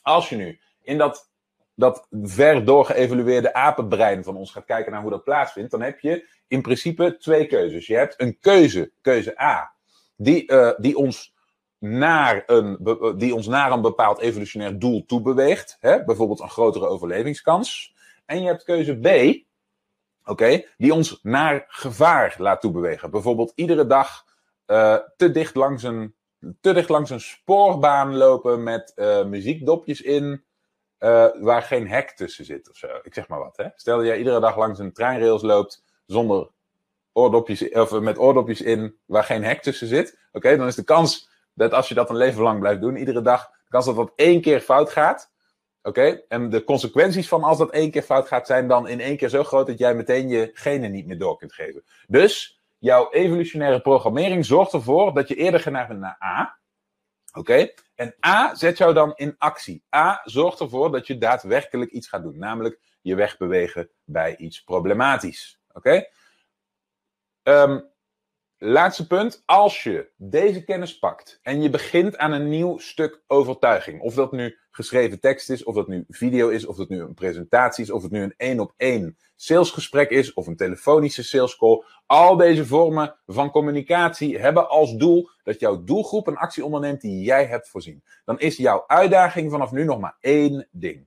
Als 0.01 0.29
je 0.29 0.35
nu 0.35 0.59
in 0.81 0.97
dat 0.97 1.31
dat 1.75 2.07
ver 2.11 2.65
doorgeëvalueerde 2.65 3.53
apenbrein 3.53 4.23
van 4.23 4.35
ons 4.35 4.51
gaat 4.51 4.65
kijken 4.65 4.91
naar 4.91 5.01
hoe 5.01 5.09
dat 5.09 5.23
plaatsvindt, 5.23 5.71
dan 5.71 5.81
heb 5.81 5.99
je 5.99 6.27
in 6.47 6.61
principe 6.61 7.17
twee 7.17 7.45
keuzes. 7.45 7.87
Je 7.87 7.95
hebt 7.95 8.21
een 8.21 8.39
keuze, 8.39 8.91
keuze 9.01 9.41
A, 9.41 9.73
die, 10.15 10.51
uh, 10.51 10.71
die, 10.77 10.97
ons, 10.97 11.33
naar 11.79 12.43
een, 12.45 12.77
die 13.17 13.35
ons 13.35 13.47
naar 13.47 13.71
een 13.71 13.81
bepaald 13.81 14.19
evolutionair 14.19 14.79
doel 14.79 15.05
toe 15.05 15.21
beweegt, 15.21 15.77
hè? 15.79 16.03
bijvoorbeeld 16.03 16.39
een 16.39 16.49
grotere 16.49 16.87
overlevingskans. 16.87 17.95
En 18.25 18.41
je 18.41 18.47
hebt 18.47 18.63
keuze 18.63 18.99
B, 18.99 19.07
oké, 20.29 20.63
die 20.77 20.93
ons 20.93 21.19
naar 21.21 21.65
gevaar 21.67 22.35
laat 22.37 22.61
toebewegen. 22.61 23.11
Bijvoorbeeld 23.11 23.51
iedere 23.55 23.87
dag 23.87 24.25
uh, 24.67 24.97
te, 25.17 25.31
dicht 25.31 25.55
langs 25.55 25.83
een, 25.83 26.15
te 26.61 26.73
dicht 26.73 26.89
langs 26.89 27.09
een 27.09 27.21
spoorbaan 27.21 28.15
lopen 28.15 28.63
met 28.63 28.93
uh, 28.95 29.25
muziekdopjes 29.25 30.01
in. 30.01 30.43
Uh, 31.03 31.27
waar 31.39 31.61
geen 31.61 31.87
hek 31.87 32.11
tussen 32.11 32.45
zit 32.45 32.69
of 32.69 32.75
zo. 32.75 32.87
Ik 33.01 33.13
zeg 33.13 33.27
maar 33.27 33.39
wat. 33.39 33.57
Hè? 33.57 33.67
Stel 33.75 33.97
dat 33.97 34.05
jij 34.05 34.17
iedere 34.17 34.39
dag 34.39 34.57
langs 34.57 34.79
een 34.79 34.93
treinrails 34.93 35.41
loopt 35.41 35.83
zonder 36.05 36.49
oordopjes, 37.13 37.69
of 37.69 37.99
met 37.99 38.17
oordopjes 38.17 38.61
in 38.61 38.95
waar 39.05 39.23
geen 39.23 39.43
hek 39.43 39.61
tussen 39.61 39.87
zit. 39.87 40.19
Oké, 40.31 40.57
dan 40.57 40.67
is 40.67 40.75
de 40.75 40.83
kans 40.83 41.29
dat 41.53 41.73
als 41.73 41.87
je 41.87 41.93
dat 41.93 42.09
een 42.09 42.15
leven 42.15 42.41
lang 42.41 42.59
blijft 42.59 42.81
doen, 42.81 42.95
iedere 42.95 43.21
dag, 43.21 43.45
de 43.45 43.69
kans 43.69 43.85
dat 43.85 43.95
dat 43.95 44.11
één 44.15 44.41
keer 44.41 44.59
fout 44.59 44.89
gaat. 44.89 45.31
Oké, 45.81 46.21
en 46.27 46.49
de 46.49 46.63
consequenties 46.63 47.27
van 47.27 47.43
als 47.43 47.57
dat 47.57 47.71
één 47.71 47.91
keer 47.91 48.01
fout 48.01 48.27
gaat, 48.27 48.47
zijn 48.47 48.67
dan 48.67 48.87
in 48.87 48.99
één 48.99 49.17
keer 49.17 49.29
zo 49.29 49.43
groot 49.43 49.67
dat 49.67 49.77
jij 49.77 49.95
meteen 49.95 50.27
je 50.29 50.49
genen 50.53 50.91
niet 50.91 51.07
meer 51.07 51.17
door 51.19 51.37
kunt 51.37 51.53
geven. 51.53 51.83
Dus 52.07 52.61
jouw 52.77 53.11
evolutionaire 53.11 53.81
programmering 53.81 54.45
zorgt 54.45 54.73
ervoor 54.73 55.13
dat 55.13 55.27
je 55.27 55.35
eerder 55.35 55.59
geneigd 55.59 55.87
bent 55.87 55.99
naar 55.99 56.17
A. 56.23 56.57
Oké? 57.33 57.73
En 57.95 58.15
A 58.25 58.55
zet 58.55 58.77
jou 58.77 58.93
dan 58.93 59.13
in 59.15 59.35
actie. 59.37 59.83
A 59.95 60.21
zorgt 60.23 60.59
ervoor 60.59 60.91
dat 60.91 61.07
je 61.07 61.17
daadwerkelijk 61.17 61.91
iets 61.91 62.07
gaat 62.07 62.23
doen. 62.23 62.37
Namelijk 62.37 62.79
je 63.01 63.15
wegbewegen 63.15 63.89
bij 64.03 64.37
iets 64.37 64.63
problematisch. 64.63 65.59
Oké? 65.71 66.05
Um, 67.43 67.92
laatste 68.63 69.07
punt. 69.07 69.43
Als 69.45 69.83
je 69.83 70.09
deze 70.15 70.63
kennis 70.63 70.99
pakt 70.99 71.39
en 71.41 71.61
je 71.61 71.69
begint 71.69 72.17
aan 72.17 72.31
een 72.31 72.49
nieuw 72.49 72.77
stuk 72.77 73.21
overtuiging. 73.27 74.01
Of 74.01 74.13
dat 74.13 74.31
nu 74.31 74.57
geschreven 74.71 75.19
tekst 75.19 75.49
is, 75.49 75.63
of 75.63 75.75
dat 75.75 75.87
nu 75.87 76.05
video 76.07 76.49
is, 76.49 76.65
of 76.65 76.75
dat 76.75 76.89
nu 76.89 77.01
een 77.01 77.13
presentatie 77.13 77.83
is, 77.83 77.91
of 77.91 78.01
het 78.01 78.11
nu 78.11 78.21
een 78.21 78.33
één 78.37 78.59
op 78.59 78.73
één 78.77 79.17
salesgesprek 79.35 80.09
is, 80.09 80.33
of 80.33 80.47
een 80.47 80.55
telefonische 80.55 81.23
salescall. 81.23 81.83
Al 82.05 82.37
deze 82.37 82.65
vormen 82.65 83.15
van 83.25 83.51
communicatie 83.51 84.39
hebben 84.39 84.69
als 84.69 84.95
doel 84.95 85.29
dat 85.43 85.59
jouw 85.59 85.83
doelgroep 85.83 86.27
een 86.27 86.37
actie 86.37 86.65
onderneemt 86.65 87.01
die 87.01 87.23
jij 87.23 87.45
hebt 87.45 87.69
voorzien. 87.69 88.03
Dan 88.25 88.39
is 88.39 88.57
jouw 88.57 88.83
uitdaging 88.87 89.51
vanaf 89.51 89.71
nu 89.71 89.83
nog 89.83 89.99
maar 89.99 90.17
één 90.19 90.67
ding. 90.71 91.05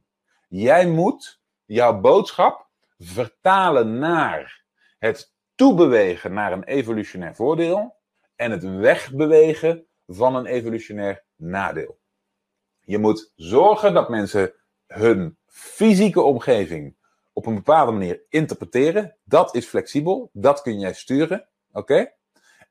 Jij 0.48 0.86
moet 0.86 1.40
jouw 1.64 2.00
boodschap 2.00 2.68
vertalen 2.98 3.98
naar 3.98 4.64
het 4.98 5.34
toebewegen 5.56 6.32
naar 6.32 6.52
een 6.52 6.64
evolutionair 6.64 7.34
voordeel 7.34 7.96
en 8.36 8.50
het 8.50 8.62
wegbewegen 8.62 9.86
van 10.06 10.36
een 10.36 10.46
evolutionair 10.46 11.24
nadeel. 11.36 11.98
Je 12.80 12.98
moet 12.98 13.32
zorgen 13.34 13.94
dat 13.94 14.08
mensen 14.08 14.54
hun 14.86 15.36
fysieke 15.46 16.20
omgeving 16.20 16.96
op 17.32 17.46
een 17.46 17.54
bepaalde 17.54 17.92
manier 17.92 18.22
interpreteren. 18.28 19.16
Dat 19.24 19.54
is 19.54 19.66
flexibel, 19.66 20.30
dat 20.32 20.62
kun 20.62 20.78
jij 20.78 20.92
sturen. 20.92 21.48
Oké? 21.72 22.12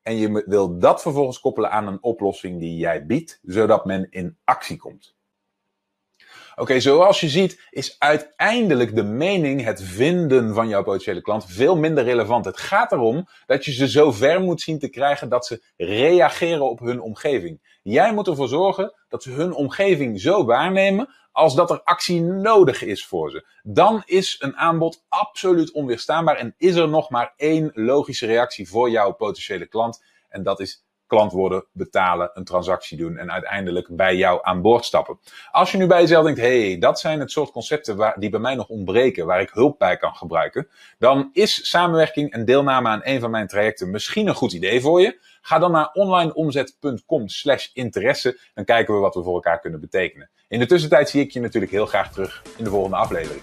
En 0.02 0.16
je 0.16 0.44
wil 0.46 0.78
dat 0.78 1.02
vervolgens 1.02 1.40
koppelen 1.40 1.70
aan 1.70 1.86
een 1.86 2.02
oplossing 2.02 2.60
die 2.60 2.76
jij 2.76 3.06
biedt, 3.06 3.40
zodat 3.42 3.84
men 3.84 4.10
in 4.10 4.38
actie 4.44 4.76
komt. 4.76 5.15
Oké, 6.58 6.80
zoals 6.80 7.20
je 7.20 7.28
ziet 7.28 7.66
is 7.70 7.96
uiteindelijk 7.98 8.94
de 8.94 9.02
mening, 9.02 9.64
het 9.64 9.82
vinden 9.82 10.54
van 10.54 10.68
jouw 10.68 10.82
potentiële 10.82 11.20
klant 11.20 11.44
veel 11.46 11.76
minder 11.76 12.04
relevant. 12.04 12.44
Het 12.44 12.58
gaat 12.58 12.92
erom 12.92 13.28
dat 13.46 13.64
je 13.64 13.72
ze 13.72 13.88
zo 13.88 14.12
ver 14.12 14.40
moet 14.40 14.60
zien 14.60 14.78
te 14.78 14.88
krijgen 14.88 15.28
dat 15.28 15.46
ze 15.46 15.62
reageren 15.76 16.70
op 16.70 16.78
hun 16.78 17.00
omgeving. 17.00 17.78
Jij 17.82 18.14
moet 18.14 18.26
ervoor 18.26 18.48
zorgen 18.48 18.94
dat 19.08 19.22
ze 19.22 19.30
hun 19.30 19.52
omgeving 19.52 20.20
zo 20.20 20.44
waarnemen 20.44 21.08
als 21.32 21.54
dat 21.54 21.70
er 21.70 21.82
actie 21.82 22.20
nodig 22.20 22.82
is 22.82 23.06
voor 23.06 23.30
ze. 23.30 23.46
Dan 23.62 24.02
is 24.04 24.36
een 24.38 24.56
aanbod 24.56 25.04
absoluut 25.08 25.72
onweerstaanbaar 25.72 26.36
en 26.36 26.54
is 26.58 26.74
er 26.74 26.88
nog 26.88 27.10
maar 27.10 27.32
één 27.36 27.70
logische 27.74 28.26
reactie 28.26 28.68
voor 28.68 28.90
jouw 28.90 29.12
potentiële 29.12 29.66
klant. 29.66 30.04
En 30.28 30.42
dat 30.42 30.60
is 30.60 30.85
klant 31.06 31.32
worden, 31.32 31.64
betalen, 31.72 32.30
een 32.34 32.44
transactie 32.44 32.96
doen 32.96 33.16
en 33.16 33.32
uiteindelijk 33.32 33.96
bij 33.96 34.16
jou 34.16 34.38
aan 34.42 34.62
boord 34.62 34.84
stappen. 34.84 35.18
Als 35.50 35.72
je 35.72 35.78
nu 35.78 35.86
bij 35.86 36.00
jezelf 36.00 36.24
denkt, 36.24 36.40
hey, 36.40 36.78
dat 36.78 37.00
zijn 37.00 37.20
het 37.20 37.30
soort 37.30 37.50
concepten 37.50 37.96
waar, 37.96 38.14
die 38.18 38.30
bij 38.30 38.40
mij 38.40 38.54
nog 38.54 38.68
ontbreken, 38.68 39.26
waar 39.26 39.40
ik 39.40 39.50
hulp 39.50 39.78
bij 39.78 39.96
kan 39.96 40.14
gebruiken, 40.14 40.68
dan 40.98 41.30
is 41.32 41.68
samenwerking 41.68 42.32
en 42.32 42.44
deelname 42.44 42.88
aan 42.88 43.00
een 43.02 43.20
van 43.20 43.30
mijn 43.30 43.46
trajecten 43.46 43.90
misschien 43.90 44.28
een 44.28 44.34
goed 44.34 44.52
idee 44.52 44.80
voor 44.80 45.00
je. 45.00 45.18
Ga 45.40 45.58
dan 45.58 45.72
naar 45.72 45.90
onlineomzet.com 45.92 47.28
slash 47.28 47.68
interesse. 47.72 48.38
Dan 48.54 48.64
kijken 48.64 48.94
we 48.94 49.00
wat 49.00 49.14
we 49.14 49.22
voor 49.22 49.34
elkaar 49.34 49.60
kunnen 49.60 49.80
betekenen. 49.80 50.30
In 50.48 50.58
de 50.58 50.66
tussentijd 50.66 51.08
zie 51.08 51.22
ik 51.22 51.30
je 51.30 51.40
natuurlijk 51.40 51.72
heel 51.72 51.86
graag 51.86 52.12
terug 52.12 52.42
in 52.56 52.64
de 52.64 52.70
volgende 52.70 52.96
aflevering. 52.96 53.42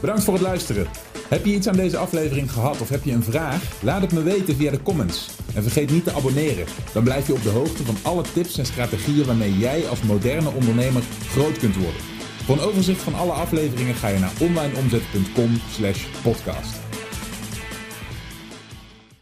Bedankt 0.00 0.24
voor 0.24 0.34
het 0.34 0.42
luisteren. 0.42 1.09
Heb 1.30 1.44
je 1.44 1.54
iets 1.54 1.68
aan 1.68 1.76
deze 1.76 1.96
aflevering 1.96 2.52
gehad 2.52 2.80
of 2.80 2.88
heb 2.88 3.04
je 3.04 3.12
een 3.12 3.22
vraag? 3.22 3.82
Laat 3.82 4.00
het 4.00 4.12
me 4.12 4.22
weten 4.22 4.56
via 4.56 4.70
de 4.70 4.82
comments. 4.82 5.30
En 5.54 5.62
vergeet 5.62 5.90
niet 5.90 6.04
te 6.04 6.12
abonneren. 6.12 6.66
Dan 6.92 7.04
blijf 7.04 7.26
je 7.26 7.32
op 7.32 7.42
de 7.42 7.48
hoogte 7.48 7.84
van 7.84 7.96
alle 8.02 8.22
tips 8.32 8.58
en 8.58 8.66
strategieën 8.66 9.26
waarmee 9.26 9.58
jij 9.58 9.88
als 9.88 10.02
moderne 10.02 10.50
ondernemer 10.50 11.02
groot 11.28 11.58
kunt 11.58 11.76
worden. 11.76 12.00
Voor 12.44 12.54
een 12.54 12.64
overzicht 12.64 13.02
van 13.02 13.14
alle 13.14 13.32
afleveringen 13.32 13.94
ga 13.94 14.08
je 14.08 14.18
naar 14.18 14.32
onlineomzet.com/podcast. 14.40 16.89